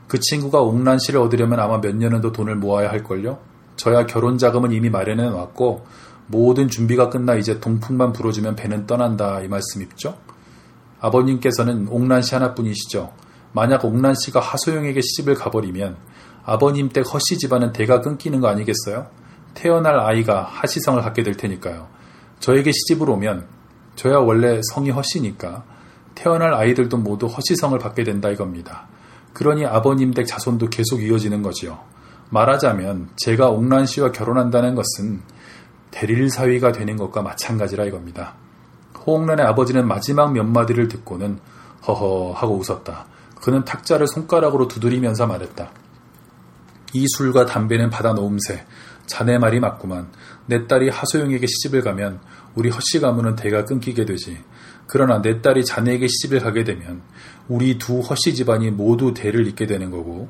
그 0.08 0.19
친구가 0.19 0.60
옥란 0.62 1.00
씨를 1.00 1.19
얻으려면 1.21 1.60
아마 1.60 1.80
몇 1.80 1.95
년은 1.95 2.21
더 2.21 2.32
돈을 2.32 2.56
모아야 2.56 2.89
할걸요? 2.89 3.39
저야 3.82 4.06
결혼 4.06 4.38
자금은 4.38 4.74
이미 4.74 4.91
마련해 4.91 5.32
놨고 5.32 5.88
모든 6.28 6.67
준비가 6.67 7.10
끝나 7.10 7.34
이제 7.34 7.60
동풍만 7.60 8.13
불어주면 8.13 8.56
배는 8.56 8.86
떠난다 8.86 9.41
이 9.41 9.48
말씀 9.48 9.82
입죠? 9.82 10.20
아버님께서는 11.00 11.88
옥란 11.89 12.22
씨 12.22 12.36
하나뿐이시죠. 12.36 13.12
만약 13.54 13.84
옥란 13.84 14.13
씨가 14.13 14.39
하소영에게 14.39 15.02
시집을 15.02 15.34
가버리면 15.34 15.98
아버님 16.44 16.89
댁 16.89 17.12
허씨 17.12 17.39
집안은 17.39 17.74
대가 17.74 18.02
끊기는 18.02 18.39
거 18.39 18.50
아니겠어요? 18.50 19.08
태어날 19.56 20.00
아이가 20.00 20.44
하시성을 20.44 21.02
갖게 21.02 21.24
될 21.24 21.36
테니까요. 21.36 21.88
저에게 22.39 22.72
시집을 22.72 23.10
오면 23.10 23.48
저야 23.96 24.17
원래 24.17 24.62
성이 24.72 24.91
허씨니까 24.91 25.63
태어날 26.13 26.54
아이들도 26.54 26.98
모두 26.98 27.26
허시성을 27.26 27.80
받게 27.80 28.04
된다 28.04 28.30
이겁니다. 28.30 28.88
그러니 29.34 29.65
아버님 29.65 30.13
댁 30.13 30.28
자손도 30.28 30.70
계속 30.70 31.02
이어지는 31.02 31.41
거지요. 31.41 31.80
말하자면 32.32 33.10
제가 33.17 33.50
옥란 33.50 33.86
씨와 33.86 34.12
결혼한다는 34.12 34.76
것은 34.76 35.22
대릴 35.91 36.30
사위가 36.30 36.72
되는 36.72 36.96
것과 36.96 37.22
마찬가지라 37.22 37.86
이겁니다. 37.86 38.36
호옥란의 39.06 39.46
아버지는 39.46 39.88
마지막 39.88 40.32
몇 40.32 40.44
마디를 40.44 40.88
듣고는 40.88 41.39
허허 41.88 42.32
하고 42.34 42.56
웃었다. 42.58 43.06
그는 43.41 43.65
탁자를 43.65 44.08
손가락으로 44.08 44.67
두드리면서 44.67 45.28
말했다. 45.28 45.72
이 46.94 47.06
술과 47.17 47.46
담배는 47.46 47.89
받아 47.89 48.13
놓음새. 48.13 48.65
자네 49.08 49.38
말이 49.38 49.60
맞구만. 49.60 50.10
내 50.46 50.67
딸이 50.67 50.89
하소영에게 50.89 51.48
시집을 51.48 51.82
가면 51.82 52.22
우리 52.56 52.70
허씨 52.70 53.00
가문은 53.00 53.36
대가 53.36 53.65
끊기게 53.65 54.06
되지. 54.06 54.41
그러나 54.88 55.22
내 55.22 55.41
딸이 55.41 55.65
자네에게 55.65 56.08
시집을 56.08 56.39
가게 56.39 56.63
되면 56.63 57.02
우리 57.48 57.78
두 57.78 58.00
허씨 58.00 58.36
집안이 58.36 58.72
모두 58.72 59.13
대를 59.13 59.48
잇게 59.48 59.65
되는 59.65 59.89
거고 59.89 60.30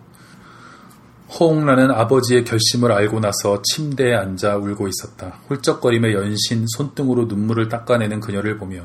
허옥란은 1.40 1.92
아버지의 1.92 2.44
결심을 2.44 2.92
알고 2.92 3.22
나서 3.22 3.62
침대에 3.64 4.14
앉아 4.14 4.58
울고 4.58 4.90
있었다. 4.90 5.40
훌쩍거리며 5.48 6.12
연신 6.12 6.66
손등으로 6.68 7.26
눈물을 7.26 7.70
닦아내는 7.70 8.20
그녀를 8.20 8.58
보며 8.58 8.84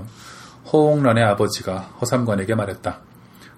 허옥란의 0.72 1.24
아버지가 1.24 1.78
허삼관에게 2.00 2.54
말했다. 2.54 3.00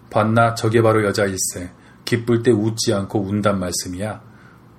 봤나 0.08 0.54
저게 0.54 0.80
바로 0.80 1.04
여자일세. 1.04 1.70
기쁠 2.06 2.42
때 2.42 2.50
웃지 2.50 2.94
않고 2.94 3.20
운단 3.20 3.60
말씀이야. 3.60 4.22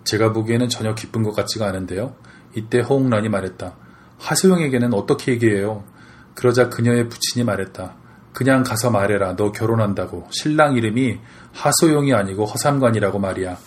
제가 0.05 0.33
보기에는 0.33 0.69
전혀 0.69 0.95
기쁜 0.95 1.21
것 1.21 1.35
같지가 1.35 1.67
않은데요. 1.67 2.15
이때 2.55 2.79
허옥란이 2.79 3.29
말했다. 3.29 3.75
하소영에게는 4.17 4.95
어떻게 4.95 5.33
얘기해요? 5.33 5.83
그러자 6.33 6.69
그녀의 6.69 7.09
부친이 7.09 7.45
말했다. 7.45 7.93
그냥 8.33 8.63
가서 8.63 8.89
말해라. 8.89 9.35
너 9.35 9.51
결혼한다고. 9.51 10.27
신랑 10.31 10.75
이름이 10.75 11.19
하소영이 11.53 12.13
아니고 12.13 12.45
허삼관이라고 12.45 13.19
말이야. 13.19 13.57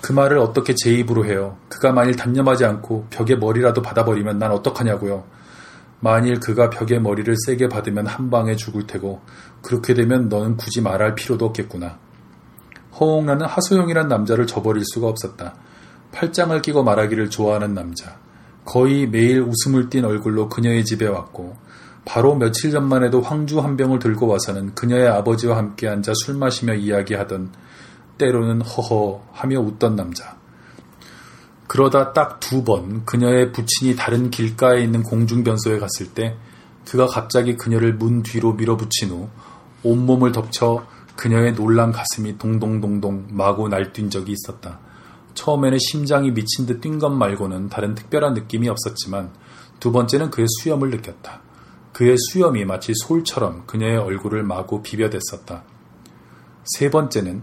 그 0.00 0.12
말을 0.12 0.38
어떻게 0.38 0.74
제 0.74 0.92
입으로 0.92 1.26
해요? 1.26 1.56
그가 1.68 1.92
만일 1.92 2.16
단념하지 2.16 2.64
않고 2.64 3.06
벽에 3.10 3.36
머리라도 3.36 3.82
받아버리면 3.82 4.38
난 4.38 4.50
어떡하냐고요. 4.52 5.24
만일 6.00 6.40
그가 6.40 6.70
벽에 6.70 6.98
머리를 6.98 7.34
세게 7.46 7.68
받으면 7.68 8.06
한 8.06 8.30
방에 8.30 8.56
죽을 8.56 8.86
테고 8.86 9.20
그렇게 9.60 9.92
되면 9.92 10.28
너는 10.28 10.56
굳이 10.56 10.80
말할 10.80 11.14
필요도 11.14 11.44
없겠구나. 11.46 11.98
허옹라는 12.98 13.46
하소영이란 13.46 14.08
남자를 14.08 14.46
저버릴 14.46 14.82
수가 14.86 15.08
없었다. 15.08 15.54
팔짱을 16.12 16.62
끼고 16.62 16.82
말하기를 16.82 17.30
좋아하는 17.30 17.74
남자. 17.74 18.18
거의 18.64 19.06
매일 19.06 19.40
웃음을 19.40 19.90
띤 19.90 20.04
얼굴로 20.04 20.48
그녀의 20.48 20.84
집에 20.84 21.06
왔고 21.06 21.56
바로 22.04 22.34
며칠 22.34 22.70
전만 22.70 23.04
해도 23.04 23.20
황주 23.20 23.60
한 23.60 23.76
병을 23.76 23.98
들고 23.98 24.26
와서는 24.26 24.74
그녀의 24.74 25.08
아버지와 25.08 25.56
함께 25.56 25.86
앉아 25.88 26.12
술 26.14 26.36
마시며 26.36 26.74
이야기하던 26.74 27.50
때로는 28.20 28.60
허허 28.60 29.24
하며 29.32 29.60
웃던 29.60 29.96
남자. 29.96 30.36
그러다 31.66 32.12
딱 32.12 32.38
두 32.40 32.64
번 32.64 33.04
그녀의 33.06 33.52
부친이 33.52 33.96
다른 33.96 34.30
길가에 34.30 34.82
있는 34.82 35.02
공중변소에 35.02 35.78
갔을 35.78 36.12
때 36.12 36.36
그가 36.84 37.06
갑자기 37.06 37.56
그녀를 37.56 37.94
문 37.94 38.22
뒤로 38.22 38.52
밀어붙인 38.52 39.10
후 39.10 39.28
온몸을 39.82 40.32
덮쳐 40.32 40.84
그녀의 41.16 41.54
놀란 41.54 41.92
가슴이 41.92 42.36
동동동동 42.38 43.28
마구 43.30 43.68
날뛴 43.68 44.10
적이 44.10 44.32
있었다. 44.32 44.80
처음에는 45.34 45.78
심장이 45.78 46.32
미친 46.32 46.66
듯 46.66 46.80
뛴 46.80 46.98
것 46.98 47.08
말고는 47.10 47.68
다른 47.68 47.94
특별한 47.94 48.34
느낌이 48.34 48.68
없었지만 48.68 49.30
두 49.78 49.92
번째는 49.92 50.30
그의 50.30 50.46
수염을 50.60 50.90
느꼈다. 50.90 51.40
그의 51.92 52.16
수염이 52.18 52.64
마치 52.64 52.92
솔처럼 52.94 53.64
그녀의 53.66 53.96
얼굴을 53.96 54.42
마구 54.42 54.82
비벼댔었다. 54.82 55.62
세 56.64 56.90
번째는 56.90 57.42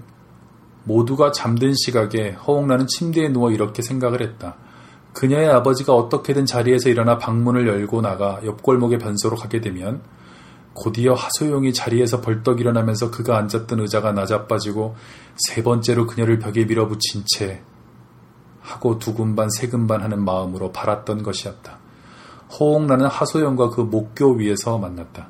모두가 0.88 1.32
잠든 1.34 1.74
시각에 1.76 2.32
허옥라는 2.32 2.88
침대에 2.88 3.30
누워 3.30 3.52
이렇게 3.52 3.82
생각을 3.82 4.22
했다. 4.22 4.56
그녀의 5.14 5.50
아버지가 5.50 5.94
어떻게든 5.94 6.46
자리에서 6.46 6.90
일어나 6.90 7.18
방문을 7.18 7.68
열고 7.68 8.02
나가 8.02 8.40
옆골목의 8.46 9.00
변소로 9.00 9.36
가게 9.36 9.60
되면 9.62 10.02
곧이어 10.74 11.14
하소용이 11.14 11.74
자리에서 11.74 12.22
벌떡 12.22 12.62
일어나면서 12.62 13.12
그가 13.12 13.38
앉았던 13.38 13.80
의자가 13.80 14.12
나자빠지고 14.12 14.96
세 15.36 15.64
번째로 15.64 16.06
그녀를 16.06 16.40
벽에 16.40 16.66
밀어붙인 16.66 17.24
채 17.26 17.64
하고 18.62 19.00
두근반 19.00 19.50
세근반 19.50 20.02
하는 20.02 20.24
마음으로 20.24 20.72
바랐던 20.72 21.24
것이었다. 21.24 21.80
허옥라는 22.60 23.08
하소영과 23.08 23.72
그 23.72 23.82
목교 23.82 24.36
위에서 24.36 24.78
만났다. 24.78 25.30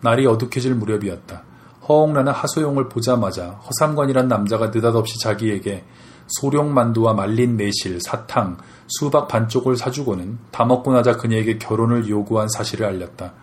날이 0.00 0.26
어둑해질 0.26 0.74
무렵이었다. 0.74 1.44
허옥라는 1.88 2.32
하소용을 2.32 2.88
보자마자 2.88 3.50
허삼관이란 3.50 4.28
남자가 4.28 4.68
느닷없이 4.68 5.18
자기에게 5.20 5.84
소룡만두와 6.26 7.12
말린 7.12 7.56
매실, 7.56 8.00
사탕, 8.00 8.56
수박 8.86 9.28
반쪽을 9.28 9.76
사주고는 9.76 10.38
다 10.50 10.64
먹고 10.64 10.92
나자 10.92 11.16
그녀에게 11.16 11.58
결혼을 11.58 12.08
요구한 12.08 12.48
사실을 12.48 12.86
알렸다. 12.86 13.34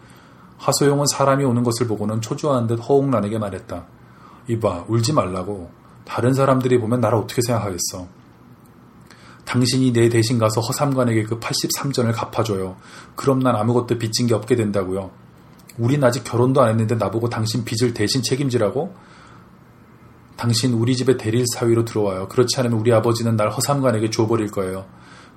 하소용은 0.58 1.06
사람이 1.08 1.44
오는 1.44 1.64
것을 1.64 1.88
보고는 1.88 2.22
초조한 2.22 2.68
듯 2.68 2.76
허옥란에게 2.76 3.38
말했다. 3.38 3.86
이봐, 4.48 4.86
울지 4.88 5.14
말라고. 5.14 5.70
다른 6.06 6.34
사람들이 6.34 6.80
보면 6.80 7.02
나를 7.02 7.18
어떻게 7.20 7.42
생각하겠어. 7.42 8.08
당신이 9.46 9.94
내 9.94 10.10
대신 10.10 10.40
가서 10.40 10.62
허삼관에게 10.62 11.24
그 11.24 11.40
83전을 11.40 12.14
갚아줘요. 12.14 12.78
그럼 13.16 13.40
난 13.40 13.56
아무것도 13.56 13.98
빚진 13.98 14.28
게 14.28 14.34
없게 14.34 14.56
된다고요. 14.56 15.12
우린 15.78 16.04
아직 16.04 16.24
결혼도 16.24 16.62
안 16.62 16.70
했는데 16.70 16.96
나보고 16.96 17.30
당신 17.30 17.64
빚을 17.64 17.94
대신 17.94 18.22
책임지라고? 18.22 18.94
당신 20.38 20.74
우리 20.74 20.96
집에 20.96 21.18
대릴 21.18 21.46
사위로 21.54 21.86
들어와요. 21.86 22.28
그렇지 22.28 22.60
않으면 22.60 22.80
우리 22.80 22.92
아버지는 22.94 23.36
날 23.36 23.50
허삼관에게 23.52 24.10
줘버릴 24.10 24.50
거예요. 24.52 24.86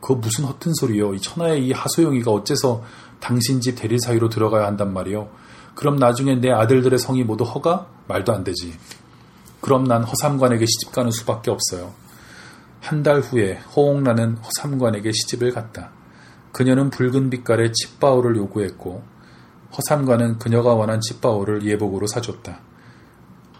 그거 0.01 0.17
무슨 0.17 0.45
허튼 0.45 0.73
소리요. 0.75 1.15
이 1.15 1.21
천하의 1.21 1.67
이 1.67 1.73
하소영이가 1.73 2.31
어째서 2.31 2.83
당신 3.21 3.61
집 3.61 3.77
대릴 3.77 3.99
사위로 3.99 4.29
들어가야 4.29 4.67
한단 4.67 4.93
말이요. 4.93 5.29
그럼 5.75 5.97
나중에 5.97 6.37
내 6.37 6.51
아들들의 6.51 6.99
성이 6.99 7.23
모두 7.25 7.45
허가? 7.45 7.87
말도 8.09 8.33
안 8.33 8.45
되지. 8.45 8.75
그럼 9.61 9.85
난 9.85 10.05
허삼관에게 10.05 10.65
시집 10.67 10.93
가는 10.93 11.11
수밖에 11.11 11.51
없어요. 11.51 11.93
한 12.81 13.03
달 13.03 13.21
후에 13.21 13.61
호옥나는 13.75 14.37
허삼관에게 14.37 15.11
시집을 15.13 15.53
갔다. 15.53 15.91
그녀는 16.53 16.91
붉은 16.91 17.31
빛깔의 17.31 17.73
칩바오를 17.73 18.37
요구했고 18.37 19.03
허삼관은 19.77 20.39
그녀가 20.39 20.75
원한 20.75 21.01
칩바오를 21.01 21.65
예복으로 21.65 22.07
사줬다. 22.07 22.61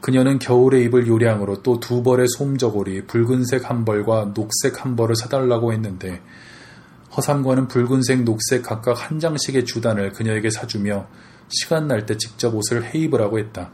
그녀는 0.01 0.39
겨울에 0.39 0.83
입을 0.83 1.07
요량으로 1.07 1.63
또 1.63 1.81
두 1.81 2.03
벌의 2.03 2.29
솜저고리, 2.29 3.07
붉은색 3.07 3.69
한 3.69 3.85
벌과 3.85 4.33
녹색 4.35 4.85
한 4.85 4.97
벌을 4.97 5.17
사달라고 5.17 5.73
했는데 5.73 6.21
허삼관은 7.17 7.69
붉은색, 7.69 8.23
녹색 8.25 8.63
각각 8.63 9.11
한 9.11 9.19
장씩의 9.19 9.65
주단을 9.65 10.13
그녀에게 10.13 10.51
사주며 10.51 11.07
시간 11.49 11.89
날 11.89 12.07
때 12.07 12.17
직접 12.17 12.55
옷을 12.55 12.85
해입으라고 12.85 13.39
했다. 13.39 13.71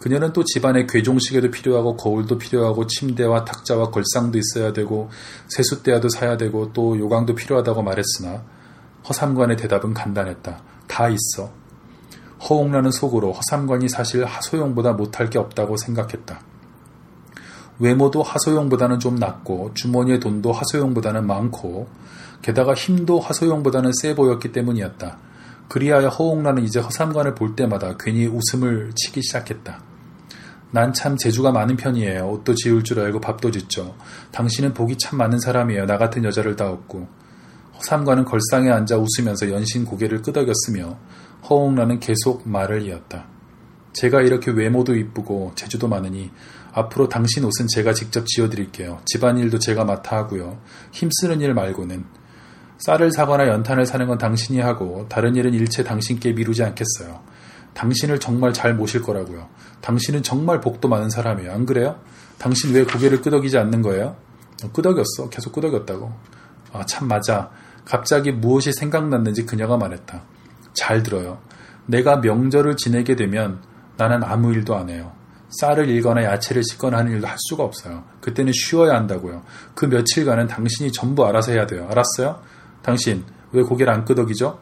그녀는 0.00 0.32
또 0.32 0.44
집안에 0.44 0.86
괴종시계도 0.86 1.50
필요하고 1.50 1.96
거울도 1.96 2.38
필요하고 2.38 2.86
침대와 2.86 3.44
탁자와 3.44 3.90
걸상도 3.90 4.38
있어야 4.38 4.72
되고 4.72 5.10
세숫대야도 5.48 6.08
사야 6.08 6.36
되고 6.36 6.72
또 6.72 6.96
요강도 6.98 7.34
필요하다고 7.34 7.82
말했으나 7.82 8.44
허삼관의 9.08 9.56
대답은 9.56 9.94
간단했다. 9.94 10.62
다 10.86 11.08
있어. 11.08 11.50
허옥라는 12.40 12.90
속으로 12.90 13.32
허삼관이 13.32 13.88
사실 13.88 14.24
하소영보다 14.24 14.92
못할 14.92 15.30
게 15.30 15.38
없다고 15.38 15.76
생각했다. 15.76 16.40
외모도 17.78 18.22
하소영보다는 18.22 18.98
좀 18.98 19.14
낫고 19.16 19.72
주머니의 19.74 20.20
돈도 20.20 20.52
하소영보다는 20.52 21.26
많고 21.26 21.88
게다가 22.42 22.74
힘도 22.74 23.20
하소영보다는 23.20 23.92
세 24.00 24.14
보였기 24.14 24.52
때문이었다. 24.52 25.18
그리하여 25.68 26.08
허옥라는 26.08 26.64
이제 26.64 26.80
허삼관을 26.80 27.34
볼 27.34 27.54
때마다 27.54 27.96
괜히 27.98 28.26
웃음을 28.26 28.92
치기 28.94 29.22
시작했다. 29.22 29.80
난 30.70 30.92
참 30.92 31.16
재주가 31.16 31.50
많은 31.50 31.76
편이에요. 31.76 32.28
옷도 32.28 32.54
지을 32.54 32.84
줄 32.84 33.00
알고 33.00 33.20
밥도 33.20 33.50
짓죠. 33.50 33.94
당신은 34.32 34.74
복이 34.74 34.98
참 34.98 35.18
많은 35.18 35.38
사람이에요. 35.40 35.86
나 35.86 35.96
같은 35.96 36.24
여자를 36.24 36.56
다 36.56 36.70
얻고. 36.70 37.08
허삼관은 37.78 38.24
걸상에 38.24 38.70
앉아 38.70 38.96
웃으면서 38.98 39.50
연신 39.50 39.84
고개를 39.84 40.22
끄덕였으며 40.22 40.98
허옥라는 41.48 42.00
계속 42.00 42.48
말을 42.48 42.82
이었다. 42.82 43.26
제가 43.92 44.22
이렇게 44.22 44.50
외모도 44.50 44.96
이쁘고 44.96 45.52
재주도 45.54 45.88
많으니 45.88 46.30
앞으로 46.72 47.08
당신 47.08 47.44
옷은 47.44 47.66
제가 47.68 47.92
직접 47.92 48.26
지어드릴게요. 48.26 49.00
집안일도 49.06 49.58
제가 49.58 49.84
맡아 49.84 50.16
하고요. 50.16 50.60
힘쓰는 50.92 51.40
일 51.40 51.54
말고는 51.54 52.04
쌀을 52.78 53.10
사거나 53.10 53.48
연탄을 53.48 53.86
사는 53.86 54.06
건 54.06 54.18
당신이 54.18 54.60
하고 54.60 55.06
다른 55.08 55.34
일은 55.34 55.54
일체 55.54 55.82
당신께 55.82 56.32
미루지 56.32 56.62
않겠어요. 56.62 57.20
당신을 57.74 58.20
정말 58.20 58.52
잘 58.52 58.74
모실 58.74 59.02
거라고요. 59.02 59.48
당신은 59.80 60.22
정말 60.22 60.60
복도 60.60 60.88
많은 60.88 61.10
사람이에요. 61.10 61.52
안 61.52 61.66
그래요? 61.66 62.00
당신 62.38 62.74
왜 62.74 62.84
고개를 62.84 63.20
끄덕이지 63.20 63.58
않는 63.58 63.82
거예요? 63.82 64.16
어, 64.64 64.72
끄덕였어. 64.72 65.28
계속 65.30 65.52
끄덕였다고. 65.52 66.12
아, 66.72 66.86
참 66.86 67.08
맞아. 67.08 67.50
갑자기 67.88 68.32
무엇이 68.32 68.70
생각났는지 68.72 69.46
그녀가 69.46 69.78
말했다. 69.78 70.22
잘 70.74 71.02
들어요. 71.02 71.38
내가 71.86 72.18
명절을 72.18 72.76
지내게 72.76 73.16
되면 73.16 73.62
나는 73.96 74.22
아무 74.22 74.52
일도 74.52 74.76
안 74.76 74.90
해요. 74.90 75.12
쌀을 75.48 75.88
일거나 75.88 76.22
야채를 76.22 76.62
씻거나 76.62 76.98
하는 76.98 77.12
일도 77.12 77.26
할 77.26 77.36
수가 77.38 77.64
없어요. 77.64 78.04
그때는 78.20 78.52
쉬어야 78.52 78.94
한다고요. 78.94 79.42
그 79.74 79.86
며칠간은 79.86 80.48
당신이 80.48 80.92
전부 80.92 81.26
알아서 81.26 81.52
해야 81.52 81.66
돼요. 81.66 81.88
알았어요? 81.90 82.42
당신 82.82 83.24
왜 83.52 83.62
고개를 83.62 83.90
안 83.90 84.04
끄덕이죠? 84.04 84.60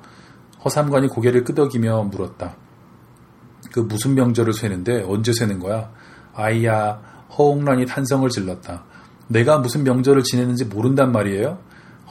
허삼관이 0.65 1.09
고개를 1.09 1.43
끄덕이며 1.43 2.05
물었다. 2.05 2.55
그 3.73 3.81
무슨 3.81 4.15
명절을 4.15 4.53
쇠는데 4.53 5.03
언제 5.03 5.33
쇠는 5.33 5.59
거야? 5.59 5.91
아이야 6.33 7.01
허옥란이 7.37 7.87
탄성을 7.87 8.31
질렀다. 8.31 8.85
내가 9.27 9.59
무슨 9.59 9.83
명절을 9.83 10.23
지내는지 10.23 10.65
모른단 10.67 11.11
말이에요? 11.11 11.59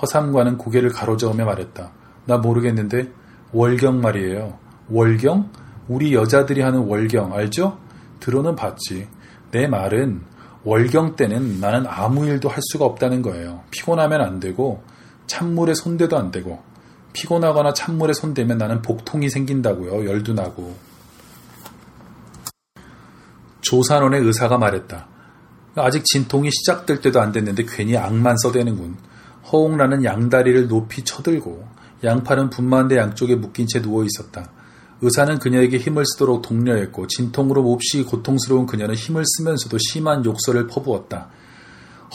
허삼관은 0.01 0.57
고개를 0.57 0.89
가로저으며 0.89 1.45
말했다. 1.45 1.91
나 2.25 2.37
모르겠는데 2.37 3.11
월경 3.51 4.01
말이에요. 4.01 4.57
월경? 4.89 5.49
우리 5.87 6.13
여자들이 6.13 6.61
하는 6.61 6.79
월경 6.79 7.33
알죠? 7.33 7.77
들어는 8.19 8.55
봤지. 8.55 9.07
내 9.51 9.67
말은 9.67 10.21
월경 10.63 11.15
때는 11.15 11.59
나는 11.59 11.85
아무 11.87 12.25
일도 12.25 12.49
할 12.49 12.59
수가 12.71 12.85
없다는 12.85 13.21
거예요. 13.21 13.63
피곤하면 13.71 14.21
안 14.21 14.39
되고 14.39 14.83
찬물에 15.27 15.73
손대도 15.75 16.17
안 16.17 16.31
되고 16.31 16.61
피곤하거나 17.13 17.73
찬물에 17.73 18.13
손대면 18.13 18.57
나는 18.57 18.81
복통이 18.81 19.29
생긴다고요. 19.29 20.05
열도 20.09 20.33
나고. 20.33 20.75
조산원의 23.61 24.21
의사가 24.21 24.57
말했다. 24.57 25.07
아직 25.75 26.03
진통이 26.05 26.49
시작될 26.51 27.01
때도 27.01 27.21
안 27.21 27.31
됐는데 27.31 27.65
괜히 27.67 27.97
악만 27.97 28.37
써대는군. 28.37 28.97
허옥라는 29.55 30.03
양다리를 30.03 30.67
높이 30.67 31.03
쳐들고 31.03 31.63
양팔은 32.03 32.49
분만대 32.49 32.97
양쪽에 32.97 33.35
묶인 33.35 33.67
채 33.67 33.81
누워 33.81 34.03
있었다. 34.03 34.51
의사는 35.01 35.39
그녀에게 35.39 35.77
힘을 35.77 36.03
쓰도록 36.05 36.41
독려했고 36.41 37.07
진통으로 37.07 37.63
몹시 37.63 38.03
고통스러운 38.03 38.65
그녀는 38.65 38.95
힘을 38.95 39.23
쓰면서도 39.25 39.77
심한 39.77 40.23
욕설을 40.25 40.67
퍼부었다. 40.67 41.29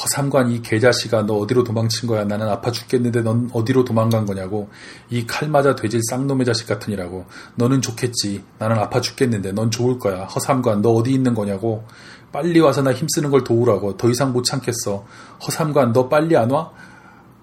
허삼관 0.03 0.51
이 0.53 0.63
개자식아 0.63 1.27
너 1.27 1.35
어디로 1.35 1.65
도망친 1.65 2.09
거야? 2.09 2.25
나는 2.25 2.49
아파 2.49 2.71
죽겠는데 2.71 3.23
넌 3.23 3.51
어디로 3.53 3.85
도망간 3.85 4.25
거냐고 4.25 4.71
이 5.11 5.27
칼 5.27 5.49
맞아 5.49 5.75
돼질 5.75 6.01
쌍놈의 6.09 6.47
자식 6.47 6.67
같으니라고. 6.67 7.27
너는 7.57 7.83
좋겠지. 7.83 8.45
나는 8.59 8.79
아파 8.79 9.01
죽겠는데 9.01 9.53
넌 9.53 9.71
좋을 9.71 9.99
거야. 9.99 10.25
허삼관 10.25 10.83
너 10.83 10.91
어디 10.93 11.13
있는 11.13 11.35
거냐고. 11.35 11.85
빨리 12.33 12.61
와서 12.61 12.81
나 12.81 12.93
힘쓰는 12.93 13.31
걸 13.31 13.45
도우라고. 13.45 13.97
더 13.97 14.09
이상 14.09 14.33
못 14.33 14.45
참겠어. 14.45 15.05
허삼관 15.47 15.93
너 15.93 16.09
빨리 16.09 16.37
안 16.37 16.51
와? 16.51 16.71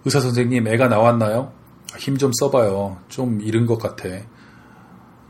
의사 0.08 0.22
선생님 0.22 0.67
애가 0.67 0.88
나왔나요? 0.88 1.52
힘 1.98 2.17
좀 2.17 2.32
써봐요 2.39 2.98
좀 3.10 3.41
잃은 3.41 3.65
것 3.65 3.78
같아 3.78 4.08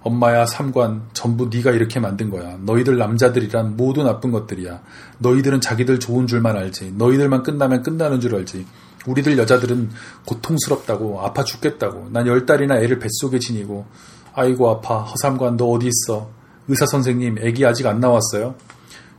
엄마야 0.01 0.45
삼관 0.45 1.09
전부 1.13 1.49
네가 1.51 1.71
이렇게 1.71 1.99
만든 1.99 2.29
거야. 2.29 2.57
너희들 2.61 2.97
남자들이란 2.97 3.75
모두 3.75 4.03
나쁜 4.03 4.31
것들이야. 4.31 4.81
너희들은 5.17 5.59
자기들 5.59 5.99
좋은 5.99 6.27
줄만 6.27 6.55
알지. 6.55 6.93
너희들만 6.95 7.43
끝나면 7.43 7.83
끝나는 7.83 8.21
줄 8.21 8.35
알지. 8.35 8.65
우리들 9.05 9.37
여자들은 9.37 9.89
고통스럽다고 10.25 11.19
아파 11.21 11.43
죽겠다고. 11.43 12.09
난 12.11 12.25
열 12.27 12.45
달이나 12.45 12.77
애를 12.77 12.99
뱃속에 12.99 13.39
지니고 13.39 13.85
아이고 14.33 14.69
아파 14.69 14.99
허삼관 14.99 15.57
너 15.57 15.65
어디 15.71 15.87
있어? 15.87 16.29
의사 16.69 16.85
선생님 16.85 17.39
애기 17.41 17.65
아직 17.65 17.85
안 17.85 17.99
나왔어요? 17.99 18.55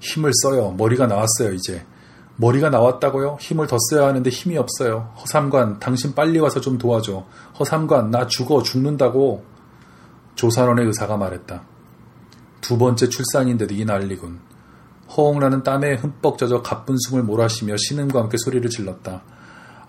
힘을 0.01 0.31
써요. 0.43 0.75
머리가 0.79 1.07
나왔어요 1.07 1.53
이제. 1.53 1.85
머리가 2.41 2.71
나왔다고요? 2.71 3.39
힘을 3.41 3.67
더 3.67 3.77
써야 3.91 4.07
하는데 4.07 4.31
힘이 4.31 4.57
없어요. 4.59 5.13
허삼관 5.21 5.81
당신 5.81 6.15
빨리 6.15 6.39
와서 6.39 6.61
좀 6.61 6.79
도와줘. 6.79 7.25
허삼관 7.59 8.13
나 8.13 8.29
죽어 8.29 8.63
죽는다고. 8.63 9.45
조산원의 10.37 10.87
의사가 10.87 11.17
말했다. 11.17 11.63
두 12.61 12.79
번째 12.79 13.09
출산인데도 13.09 13.75
이 13.75 13.85
난리군. 13.85 14.39
허옹라는 15.17 15.65
땀에 15.65 15.95
흠뻑 15.97 16.39
젖어 16.39 16.63
가쁜 16.63 16.97
숨을 17.09 17.25
몰아쉬며 17.25 17.77
신음과 17.77 18.21
함께 18.21 18.37
소리를 18.39 18.71
질렀다. 18.71 19.23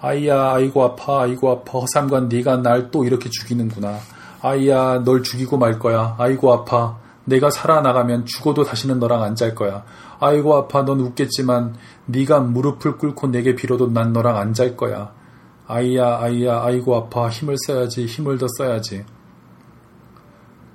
아이야, 0.01 0.53
아이고 0.53 0.83
아파, 0.83 1.21
아이고 1.21 1.51
아파. 1.51 1.79
허삼관 1.79 2.29
네가 2.29 2.57
날 2.57 2.89
또 2.89 3.03
이렇게 3.03 3.29
죽이는구나. 3.29 3.99
아이야, 4.41 5.03
널 5.03 5.21
죽이고 5.21 5.57
말 5.57 5.77
거야. 5.77 6.15
아이고 6.17 6.51
아파. 6.51 6.97
내가 7.29 7.49
살아나가면 7.49 8.25
죽어도 8.25 8.63
다시는 8.63 8.99
너랑 8.99 9.21
안 9.23 9.35
잘 9.35 9.55
거야. 9.55 9.85
아이고 10.19 10.55
아파. 10.55 10.83
넌 10.83 10.99
웃겠지만 10.99 11.75
네가 12.07 12.39
무릎을 12.41 12.97
꿇고 12.97 13.27
내게 13.27 13.55
빌어도 13.55 13.87
난 13.91 14.11
너랑 14.11 14.37
안 14.37 14.53
잘 14.53 14.75
거야. 14.75 15.13
아이야, 15.67 16.17
아이야, 16.19 16.61
아이고 16.63 16.95
아파. 16.95 17.29
힘을 17.29 17.55
써야지. 17.65 18.05
힘을 18.05 18.37
더 18.37 18.47
써야지. 18.57 19.05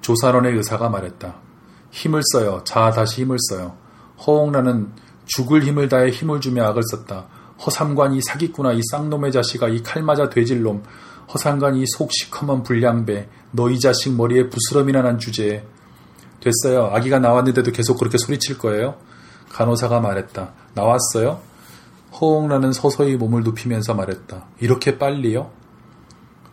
조사론의 0.01 0.57
의사가 0.57 0.89
말했다. 0.89 1.35
힘을 1.91 2.23
써요. 2.33 2.61
자, 2.65 2.91
다시 2.91 3.23
힘을 3.23 3.37
써요. 3.51 3.77
허옹라는 4.27 4.93
죽을 5.27 5.63
힘을 5.65 5.89
다해 5.89 6.11
힘을 6.11 6.41
주며 6.41 6.65
악을 6.67 6.83
썼다. 6.91 7.27
허삼관이 7.65 8.21
사기꾼아 8.23 8.73
이 8.73 8.81
쌍놈의 8.91 9.33
자식아 9.33 9.69
이 9.69 9.83
칼맞아 9.83 10.29
돼질놈 10.29 10.83
허삼관이 11.33 11.85
속 11.87 12.11
시커먼 12.13 12.63
불량배 12.65 13.29
너희 13.53 13.79
자식 13.79 14.15
머리에 14.15 14.49
부스럼이나 14.51 15.03
난 15.03 15.19
주제에 15.19 15.65
됐어요. 16.45 16.91
아기가 16.93 17.19
나왔는데도 17.19 17.73
계속 17.73 17.99
그렇게 17.99 18.19
소리칠 18.19 18.59
거예요? 18.59 18.97
간호사가 19.51 20.01
말했다. 20.01 20.53
나왔어요? 20.75 21.41
허옹라는 22.21 22.73
서서히 22.73 23.17
몸을 23.17 23.43
눕히면서 23.43 23.95
말했다. 23.95 24.47
이렇게 24.61 24.99
빨리요? 24.99 25.51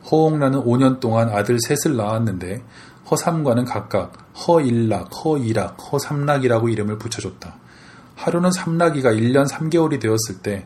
허옹라는 0.10 0.64
5년 0.64 1.00
동안 1.00 1.30
아들 1.30 1.58
셋을 1.60 1.96
낳았는데 1.96 2.64
허삼과는 3.10 3.66
각각 3.66 4.14
허일락, 4.48 5.10
허이락, 5.24 5.78
허삼락이라고 5.92 6.70
이름을 6.70 6.98
붙여줬다. 6.98 7.56
하루는 8.16 8.52
삼락이가 8.52 9.12
1년 9.12 9.48
3개월이 9.50 10.00
되었을 10.00 10.42
때 10.42 10.66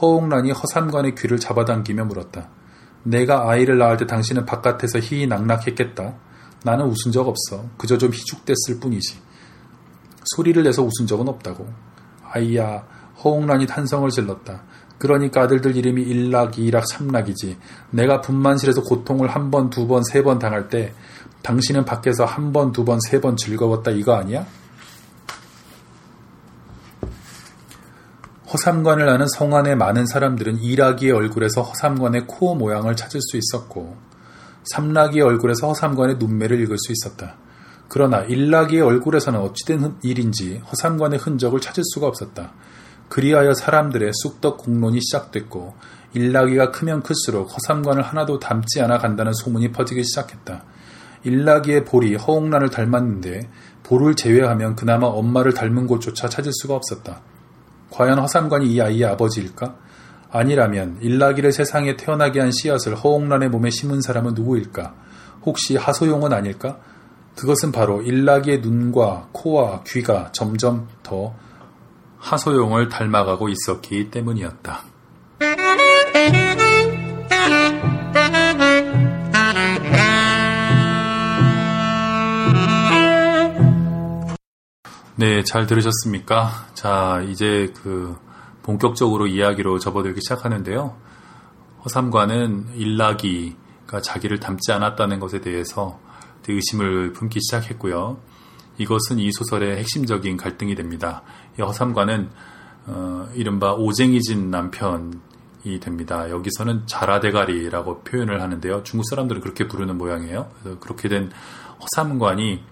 허옥란이 0.00 0.52
허삼관의 0.52 1.14
귀를 1.14 1.38
잡아당기며 1.38 2.04
물었다. 2.04 2.48
내가 3.02 3.48
아이를 3.48 3.78
낳을 3.78 3.96
때 3.96 4.06
당신은 4.06 4.44
바깥에서 4.44 4.98
희희낙낙했겠다. 4.98 6.14
나는 6.66 6.86
웃은 6.86 7.12
적 7.12 7.28
없어. 7.28 7.64
그저 7.78 7.96
좀 7.96 8.10
희죽댔을 8.12 8.80
뿐이지. 8.80 9.18
소리를 10.34 10.60
내서 10.64 10.82
웃은 10.82 11.06
적은 11.06 11.28
없다고. 11.28 11.64
아이야, 12.28 12.84
허옥란이 13.22 13.66
탄성을 13.68 14.10
질렀다. 14.10 14.64
그러니까 14.98 15.42
아들들 15.42 15.76
이름이 15.76 16.02
일락, 16.02 16.58
이락, 16.58 16.88
삼락이지. 16.88 17.56
내가 17.90 18.20
분만실에서 18.20 18.82
고통을 18.82 19.28
한 19.28 19.52
번, 19.52 19.70
두 19.70 19.86
번, 19.86 20.02
세 20.02 20.22
번 20.24 20.40
당할 20.40 20.68
때 20.68 20.92
당신은 21.42 21.84
밖에서 21.84 22.24
한 22.24 22.52
번, 22.52 22.72
두 22.72 22.84
번, 22.84 22.98
세 23.00 23.20
번 23.20 23.36
즐거웠다 23.36 23.92
이거 23.92 24.14
아니야? 24.14 24.44
허삼관을 28.52 29.08
아는 29.08 29.26
성안의 29.28 29.76
많은 29.76 30.06
사람들은 30.06 30.58
이락이의 30.58 31.12
얼굴에서 31.12 31.62
허삼관의 31.62 32.26
코 32.26 32.54
모양을 32.56 32.96
찾을 32.96 33.20
수 33.20 33.36
있었고 33.36 33.96
삼락이의 34.66 35.24
얼굴에서 35.24 35.68
허삼관의 35.68 36.16
눈매를 36.18 36.60
읽을 36.60 36.76
수 36.78 36.92
있었다. 36.92 37.36
그러나 37.88 38.20
일락이의 38.22 38.82
얼굴에서는 38.82 39.38
어찌된 39.40 39.96
일인지 40.02 40.60
허삼관의 40.70 41.18
흔적을 41.18 41.60
찾을 41.60 41.82
수가 41.94 42.06
없었다. 42.06 42.52
그리하여 43.08 43.54
사람들의 43.54 44.10
쑥덕 44.12 44.58
공론이 44.58 45.00
시작됐고 45.00 45.74
일락이가 46.14 46.72
크면 46.72 47.02
클수록 47.02 47.52
허삼관을 47.54 48.02
하나도 48.02 48.40
닮지 48.40 48.80
않아 48.80 48.98
간다는 48.98 49.32
소문이 49.32 49.70
퍼지기 49.72 50.02
시작했다. 50.02 50.64
일락이의 51.22 51.84
볼이 51.84 52.14
허옥란을 52.16 52.70
닮았는데 52.70 53.50
볼을 53.82 54.16
제외하면 54.16 54.74
그나마 54.74 55.06
엄마를 55.06 55.54
닮은 55.54 55.86
곳조차 55.86 56.28
찾을 56.28 56.52
수가 56.52 56.74
없었다. 56.74 57.20
과연 57.90 58.18
허삼관이 58.18 58.66
이 58.66 58.80
아이의 58.80 59.04
아버지일까? 59.04 59.76
아니라면 60.30 60.98
일락이를 61.00 61.52
세상에 61.52 61.96
태어나게 61.96 62.40
한 62.40 62.50
씨앗을 62.52 62.94
허옥란의 62.94 63.48
몸에 63.48 63.70
심은 63.70 64.00
사람은 64.00 64.34
누구일까? 64.34 64.94
혹시 65.44 65.76
하소용은 65.76 66.32
아닐까? 66.32 66.78
그것은 67.36 67.70
바로 67.70 68.02
일락이의 68.02 68.60
눈과 68.60 69.28
코와 69.32 69.82
귀가 69.86 70.30
점점 70.32 70.88
더 71.02 71.34
하소용을 72.18 72.88
닮아가고 72.88 73.48
있었기 73.48 74.10
때문이었다. 74.10 74.84
네, 85.18 85.42
잘 85.44 85.66
들으셨습니까? 85.66 86.66
자, 86.74 87.22
이제 87.26 87.72
그 87.82 88.16
본격적으로 88.66 89.28
이야기로 89.28 89.78
접어들기 89.78 90.20
시작하는데요. 90.20 90.96
허삼관은 91.84 92.74
일락이가 92.74 94.00
자기를 94.02 94.40
닮지 94.40 94.72
않았다는 94.72 95.20
것에 95.20 95.40
대해서 95.40 96.00
의심을 96.48 97.12
품기 97.12 97.40
시작했고요. 97.40 98.18
이것은 98.78 99.18
이 99.18 99.30
소설의 99.32 99.78
핵심적인 99.78 100.36
갈등이 100.36 100.74
됩니다. 100.74 101.22
이 101.58 101.62
허삼관은 101.62 102.30
어, 102.88 103.28
이른바 103.34 103.72
오쟁이진 103.74 104.50
남편이 104.50 105.80
됩니다. 105.80 106.30
여기서는 106.30 106.86
자라대가리라고 106.86 108.02
표현을 108.02 108.42
하는데요. 108.42 108.82
중국 108.82 109.08
사람들은 109.08 109.40
그렇게 109.42 109.66
부르는 109.66 109.96
모양이에요. 109.98 110.50
그렇게 110.80 111.08
된 111.08 111.30
허삼관이 111.80 112.62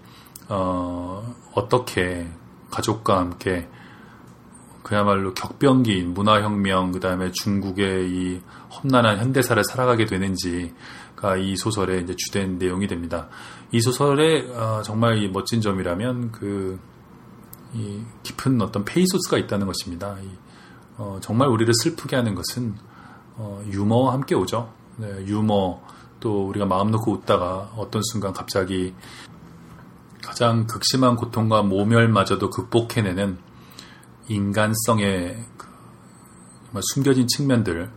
어, 0.49 1.35
어떻게 1.53 2.27
가족과 2.69 3.17
함께 3.17 3.67
그야말로 4.85 5.33
격변기인 5.33 6.13
문화혁명, 6.13 6.91
그 6.91 6.99
다음에 6.99 7.31
중국의 7.31 8.07
이 8.07 8.41
험난한 8.69 9.17
현대사를 9.17 9.63
살아가게 9.63 10.05
되는지가 10.05 11.37
이 11.39 11.55
소설의 11.57 12.03
이제 12.03 12.15
주된 12.15 12.59
내용이 12.59 12.85
됩니다. 12.85 13.27
이 13.71 13.81
소설의 13.81 14.51
어, 14.51 14.83
정말 14.83 15.27
멋진 15.33 15.59
점이라면 15.59 16.31
그 16.31 16.79
깊은 18.21 18.61
어떤 18.61 18.85
페이소스가 18.85 19.39
있다는 19.39 19.65
것입니다. 19.65 20.17
이, 20.21 20.29
어, 20.97 21.17
정말 21.19 21.47
우리를 21.47 21.73
슬프게 21.81 22.15
하는 22.15 22.35
것은 22.35 22.75
어, 23.37 23.63
유머와 23.65 24.13
함께 24.13 24.35
오죠. 24.35 24.71
네, 24.97 25.07
유머 25.25 25.81
또 26.19 26.47
우리가 26.47 26.67
마음 26.67 26.91
놓고 26.91 27.11
웃다가 27.11 27.71
어떤 27.75 28.03
순간 28.03 28.33
갑자기 28.33 28.93
가장 30.23 30.67
극심한 30.67 31.15
고통과 31.15 31.63
모멸마저도 31.63 32.51
극복해내는 32.51 33.54
인간성의 34.27 35.45
그 35.57 36.79
숨겨진 36.93 37.27
측면들을 37.27 37.91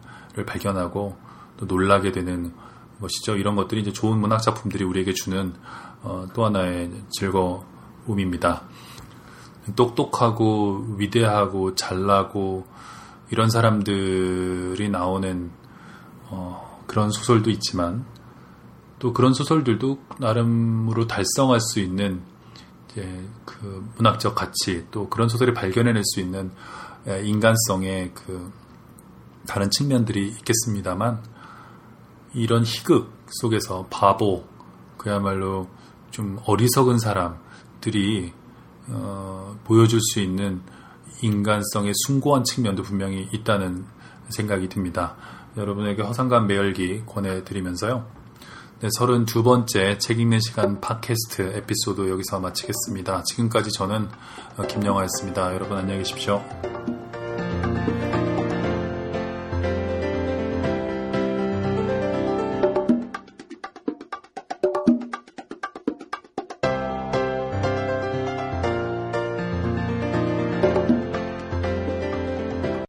발견하고 0.46 1.16
또 1.56 1.66
놀라게 1.66 2.12
되는 2.12 2.52
것이죠. 3.00 3.36
이런 3.36 3.56
것들이 3.56 3.80
이제 3.80 3.92
좋은 3.92 4.18
문학 4.18 4.42
작품들이 4.42 4.84
우리에게 4.84 5.12
주는 5.12 5.54
어, 6.02 6.26
또 6.34 6.44
하나의 6.44 6.90
즐거움입니다. 7.10 8.62
똑똑하고 9.76 10.94
위대하고 10.96 11.74
잘나고 11.74 12.66
이런 13.30 13.50
사람들이 13.50 14.88
나오는 14.88 15.50
어, 16.30 16.82
그런 16.86 17.10
소설도 17.10 17.50
있지만 17.50 18.04
또 18.98 19.12
그런 19.12 19.34
소설들도 19.34 19.98
나름으로 20.18 21.06
달성할 21.06 21.60
수 21.60 21.80
있는 21.80 22.22
그 23.44 23.88
문학적 23.96 24.34
가치 24.34 24.86
또 24.90 25.08
그런 25.08 25.28
소설을 25.28 25.54
발견해낼 25.54 26.02
수 26.04 26.20
있는 26.20 26.50
인간성의 27.06 28.12
그 28.14 28.52
다른 29.46 29.70
측면들이 29.70 30.28
있겠습니다만 30.28 31.22
이런 32.34 32.64
희극 32.64 33.10
속에서 33.28 33.86
바보 33.90 34.44
그야말로 34.96 35.68
좀 36.10 36.38
어리석은 36.44 36.98
사람들이 36.98 38.32
어, 38.88 39.58
보여줄 39.64 40.00
수 40.00 40.20
있는 40.20 40.62
인간성의 41.22 41.92
숭고한 42.06 42.44
측면도 42.44 42.82
분명히 42.82 43.28
있다는 43.32 43.84
생각이 44.30 44.68
듭니다. 44.68 45.16
여러분에게 45.56 46.02
허상관 46.02 46.46
매열기 46.46 47.04
권해드리면서요. 47.06 48.17
네, 48.80 48.86
32번째 48.96 49.98
책 49.98 50.20
읽는 50.20 50.38
시간 50.38 50.80
팟캐스트 50.80 51.56
에피소드 51.56 52.08
여기서 52.10 52.38
마치겠습니다. 52.38 53.24
지금까지 53.24 53.72
저는 53.72 54.08
김영화였습니다. 54.68 55.52
여러분 55.52 55.78
안녕히 55.78 55.98
계십시오. 55.98 56.40